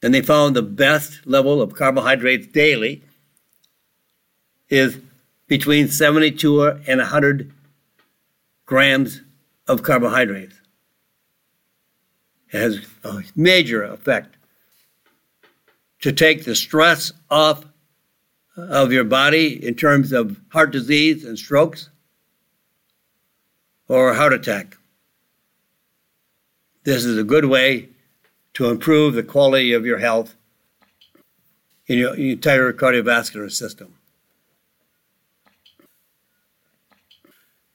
and 0.00 0.14
they 0.14 0.22
found 0.22 0.54
the 0.54 0.62
best 0.62 1.26
level 1.26 1.60
of 1.60 1.74
carbohydrates 1.74 2.46
daily 2.46 3.02
is 4.68 5.00
between 5.48 5.88
72 5.88 6.62
and 6.86 7.00
100 7.00 7.52
grams 8.64 9.22
of 9.66 9.82
carbohydrates. 9.82 10.54
It 12.52 12.60
has 12.60 12.86
a 13.02 13.24
major 13.34 13.82
effect 13.82 14.36
to 16.02 16.12
take 16.12 16.44
the 16.44 16.54
stress 16.54 17.12
off 17.28 17.64
of 18.56 18.92
your 18.92 19.02
body 19.02 19.66
in 19.66 19.74
terms 19.74 20.12
of 20.12 20.40
heart 20.50 20.70
disease 20.70 21.24
and 21.24 21.36
strokes 21.36 21.90
or 23.88 24.14
heart 24.14 24.32
attack. 24.32 24.76
This 26.84 27.04
is 27.04 27.16
a 27.16 27.24
good 27.24 27.44
way 27.44 27.90
to 28.54 28.68
improve 28.68 29.14
the 29.14 29.22
quality 29.22 29.72
of 29.72 29.86
your 29.86 29.98
health 29.98 30.34
in 31.86 31.98
your 31.98 32.14
entire 32.14 32.72
cardiovascular 32.72 33.52
system. 33.52 33.94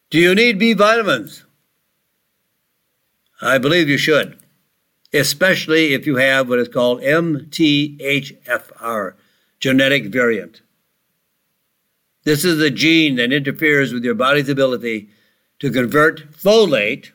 Do 0.09 0.19
you 0.19 0.33
need 0.35 0.57
B 0.59 0.73
vitamins? 0.73 1.43
I 3.41 3.57
believe 3.57 3.89
you 3.89 3.97
should, 3.97 4.39
especially 5.13 5.93
if 5.93 6.05
you 6.07 6.15
have 6.17 6.49
what 6.49 6.59
is 6.59 6.67
called 6.67 7.01
MTHFR, 7.01 7.53
genetic 9.59 10.05
variant. 10.07 10.61
This 12.23 12.43
is 12.43 12.61
a 12.61 12.69
gene 12.69 13.15
that 13.15 13.31
interferes 13.31 13.93
with 13.93 14.03
your 14.03 14.15
body's 14.15 14.49
ability 14.49 15.09
to 15.59 15.71
convert 15.71 16.31
folate 16.31 17.11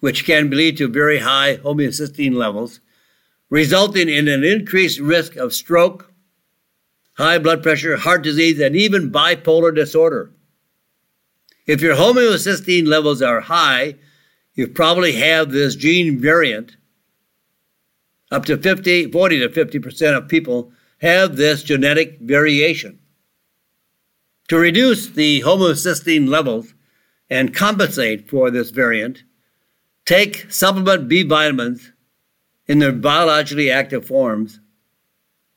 which 0.00 0.24
can 0.24 0.50
lead 0.50 0.76
to 0.76 0.88
very 0.88 1.18
high 1.18 1.56
homocysteine 1.56 2.34
levels, 2.34 2.80
resulting 3.50 4.08
in 4.08 4.28
an 4.28 4.44
increased 4.44 5.00
risk 5.00 5.36
of 5.36 5.54
stroke, 5.54 6.12
high 7.14 7.38
blood 7.38 7.62
pressure, 7.62 7.96
heart 7.96 8.22
disease, 8.22 8.60
and 8.60 8.76
even 8.76 9.10
bipolar 9.10 9.74
disorder. 9.74 10.32
If 11.66 11.80
your 11.80 11.96
homocysteine 11.96 12.86
levels 12.86 13.22
are 13.22 13.40
high, 13.40 13.96
you 14.54 14.68
probably 14.68 15.12
have 15.12 15.50
this 15.50 15.74
gene 15.74 16.18
variant. 16.20 16.76
Up 18.30 18.44
to 18.46 18.56
50, 18.56 19.10
40 19.12 19.40
to 19.40 19.48
50% 19.48 20.16
of 20.16 20.28
people 20.28 20.72
have 20.98 21.36
this 21.36 21.62
genetic 21.62 22.18
variation. 22.20 22.98
To 24.48 24.58
reduce 24.58 25.08
the 25.08 25.42
homocysteine 25.42 26.28
levels 26.28 26.74
and 27.28 27.54
compensate 27.54 28.30
for 28.30 28.50
this 28.50 28.70
variant, 28.70 29.24
take 30.06 30.50
supplement 30.50 31.08
B 31.08 31.22
vitamins 31.22 31.92
in 32.66 32.78
their 32.78 32.92
biologically 32.92 33.70
active 33.70 34.06
forms, 34.06 34.60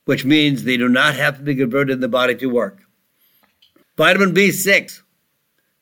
which 0.06 0.26
means 0.26 0.64
they 0.64 0.78
do 0.78 0.89
not 0.89 1.16
have 1.16 1.38
to 1.38 1.43
be 1.43 1.56
converted 1.56 1.93
in 1.93 2.00
the 2.02 2.08
body 2.08 2.36
to 2.36 2.47
work. 2.47 2.82
Vitamin 3.95 4.34
B6, 4.34 5.02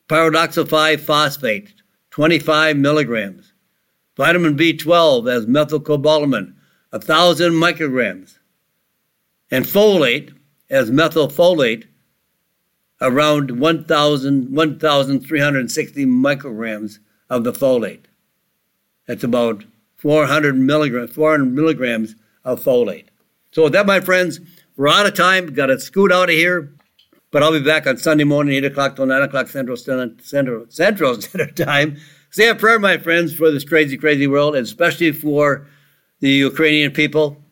pyridoxal 0.08 0.68
5 0.68 1.00
phosphate, 1.00 1.72
25 2.10 2.76
milligrams. 2.76 3.52
Vitamin 4.16 4.56
B12 4.56 5.32
as 5.32 5.46
methylcobalamin, 5.46 6.54
1,000 6.90 7.52
micrograms. 7.52 8.38
And 9.50 9.64
folate 9.64 10.34
as 10.68 10.90
methylfolate, 10.90 11.84
around 13.00 13.52
1,000, 13.60 14.54
1,360 14.54 16.06
micrograms 16.06 16.98
of 17.30 17.44
the 17.44 17.52
folate. 17.52 18.07
That's 19.08 19.24
about 19.24 19.64
400 19.96 20.56
milligrams, 20.56 21.12
400 21.12 21.46
milligrams 21.46 22.14
of 22.44 22.62
folate. 22.62 23.06
So 23.50 23.64
with 23.64 23.72
that, 23.72 23.86
my 23.86 24.00
friends, 24.00 24.38
we're 24.76 24.88
out 24.88 25.06
of 25.06 25.14
time. 25.14 25.46
Got 25.46 25.66
to 25.66 25.80
scoot 25.80 26.12
out 26.12 26.28
of 26.28 26.34
here. 26.34 26.74
But 27.30 27.42
I'll 27.42 27.52
be 27.52 27.62
back 27.62 27.86
on 27.86 27.96
Sunday 27.96 28.24
morning, 28.24 28.54
8 28.54 28.66
o'clock 28.66 28.96
till 28.96 29.06
9 29.06 29.22
o'clock 29.22 29.48
Central, 29.48 29.76
Central, 29.76 30.66
Central 30.68 31.14
Standard 31.20 31.56
Time. 31.56 31.96
Say 32.30 32.48
a 32.48 32.54
prayer, 32.54 32.78
my 32.78 32.98
friends, 32.98 33.34
for 33.34 33.50
this 33.50 33.64
crazy, 33.64 33.96
crazy 33.96 34.26
world, 34.26 34.54
and 34.54 34.64
especially 34.64 35.12
for 35.12 35.66
the 36.20 36.30
Ukrainian 36.30 36.92
people. 36.92 37.42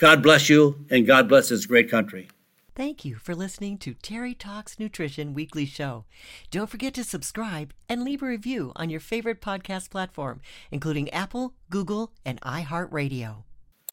God 0.00 0.22
bless 0.22 0.50
you, 0.50 0.84
and 0.90 1.06
God 1.06 1.28
bless 1.28 1.48
this 1.48 1.64
great 1.64 1.90
country. 1.90 2.28
Thank 2.76 3.06
you 3.06 3.14
for 3.16 3.34
listening 3.34 3.78
to 3.78 3.94
Terry 3.94 4.34
Talks 4.34 4.78
Nutrition 4.78 5.32
Weekly 5.32 5.64
Show. 5.64 6.04
Don't 6.50 6.68
forget 6.68 6.92
to 6.92 7.04
subscribe 7.04 7.72
and 7.88 8.04
leave 8.04 8.22
a 8.22 8.26
review 8.26 8.72
on 8.76 8.90
your 8.90 9.00
favorite 9.00 9.40
podcast 9.40 9.88
platform, 9.88 10.42
including 10.70 11.08
Apple, 11.08 11.54
Google, 11.70 12.12
and 12.22 12.38
iHeartRadio. 12.42 13.45